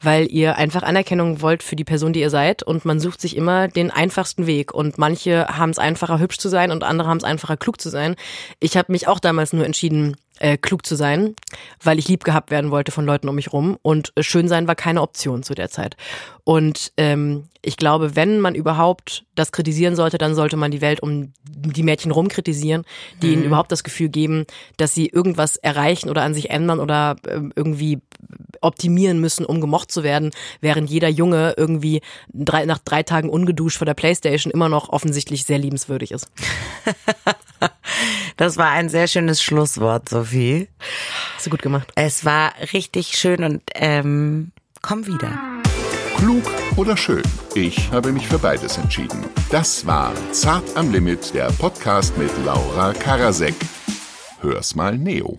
weil 0.00 0.30
ihr 0.30 0.56
einfach 0.56 0.82
Anerkennung 0.82 1.40
wollt 1.40 1.62
für 1.62 1.76
die 1.76 1.84
Person, 1.84 2.12
die 2.12 2.20
ihr 2.20 2.30
seid 2.30 2.62
und 2.62 2.84
man 2.84 3.00
sucht 3.00 3.20
sich 3.20 3.36
immer 3.36 3.68
den 3.68 3.90
einfachsten 3.90 4.46
Weg 4.46 4.72
und 4.72 4.98
manche 4.98 5.46
haben 5.48 5.70
es 5.70 5.78
einfacher, 5.78 6.18
hübsch 6.18 6.38
zu 6.38 6.48
sein 6.48 6.70
und 6.70 6.84
andere 6.84 7.08
haben 7.08 7.18
es 7.18 7.24
einfacher, 7.24 7.56
klug 7.56 7.80
zu 7.80 7.88
sein. 7.88 8.16
Ich 8.60 8.76
habe 8.76 8.92
mich 8.92 9.08
auch 9.08 9.20
damals 9.20 9.52
nur 9.52 9.64
entschieden, 9.64 10.16
äh, 10.38 10.56
klug 10.58 10.84
zu 10.84 10.96
sein, 10.96 11.34
weil 11.82 11.98
ich 11.98 12.08
lieb 12.08 12.24
gehabt 12.24 12.50
werden 12.50 12.70
wollte 12.70 12.92
von 12.92 13.06
Leuten 13.06 13.28
um 13.28 13.34
mich 13.34 13.52
rum 13.52 13.78
und 13.82 14.12
äh, 14.16 14.22
schön 14.22 14.48
sein 14.48 14.68
war 14.68 14.74
keine 14.74 15.00
Option 15.00 15.42
zu 15.42 15.54
der 15.54 15.70
Zeit. 15.70 15.96
Und 16.44 16.92
ähm, 16.96 17.44
ich 17.62 17.76
glaube, 17.76 18.14
wenn 18.14 18.38
man 18.40 18.54
überhaupt 18.54 19.24
das 19.34 19.50
kritisieren 19.50 19.96
sollte, 19.96 20.18
dann 20.18 20.34
sollte 20.34 20.56
man 20.56 20.70
die 20.70 20.80
Welt 20.80 21.00
um 21.00 21.32
die 21.42 21.82
Mädchen 21.82 22.12
rum 22.12 22.28
kritisieren, 22.28 22.84
die 23.22 23.28
mhm. 23.28 23.32
ihnen 23.32 23.44
überhaupt 23.44 23.72
das 23.72 23.82
Gefühl 23.82 24.08
geben, 24.08 24.44
dass 24.76 24.94
sie 24.94 25.06
irgendwas 25.06 25.56
erreichen 25.56 26.10
oder 26.10 26.22
an 26.22 26.34
sich 26.34 26.50
ändern 26.50 26.80
oder 26.80 27.16
äh, 27.26 27.40
irgendwie 27.56 28.00
optimieren 28.60 29.20
müssen, 29.20 29.44
um 29.44 29.60
gemocht 29.86 29.90
zu 29.90 30.02
werden, 30.02 30.30
während 30.60 30.90
jeder 30.90 31.08
Junge 31.08 31.54
irgendwie 31.56 32.00
drei, 32.32 32.66
nach 32.66 32.78
drei 32.78 33.02
Tagen 33.02 33.30
ungeduscht 33.30 33.78
vor 33.78 33.86
der 33.86 33.94
Playstation 33.94 34.52
immer 34.52 34.68
noch 34.68 34.88
offensichtlich 34.88 35.44
sehr 35.44 35.58
liebenswürdig 35.58 36.12
ist. 36.12 36.28
Das 38.36 38.58
war 38.58 38.70
ein 38.70 38.90
sehr 38.90 39.08
schönes 39.08 39.42
Schlusswort, 39.42 40.10
Sophie. 40.10 40.68
Hast 41.36 41.46
du 41.46 41.50
gut 41.50 41.62
gemacht. 41.62 41.90
Es 41.94 42.26
war 42.26 42.52
richtig 42.74 43.16
schön 43.16 43.42
und 43.42 43.62
ähm, 43.74 44.52
komm 44.82 45.06
wieder. 45.06 45.38
Klug 46.18 46.44
oder 46.76 46.98
schön? 46.98 47.22
Ich 47.54 47.90
habe 47.92 48.12
mich 48.12 48.26
für 48.28 48.38
beides 48.38 48.76
entschieden. 48.76 49.24
Das 49.50 49.86
war 49.86 50.12
Zart 50.32 50.64
am 50.76 50.92
Limit, 50.92 51.32
der 51.32 51.50
Podcast 51.52 52.18
mit 52.18 52.30
Laura 52.44 52.92
Karasek. 52.92 53.54
Hör's 54.42 54.74
mal 54.74 54.98
Neo. 54.98 55.38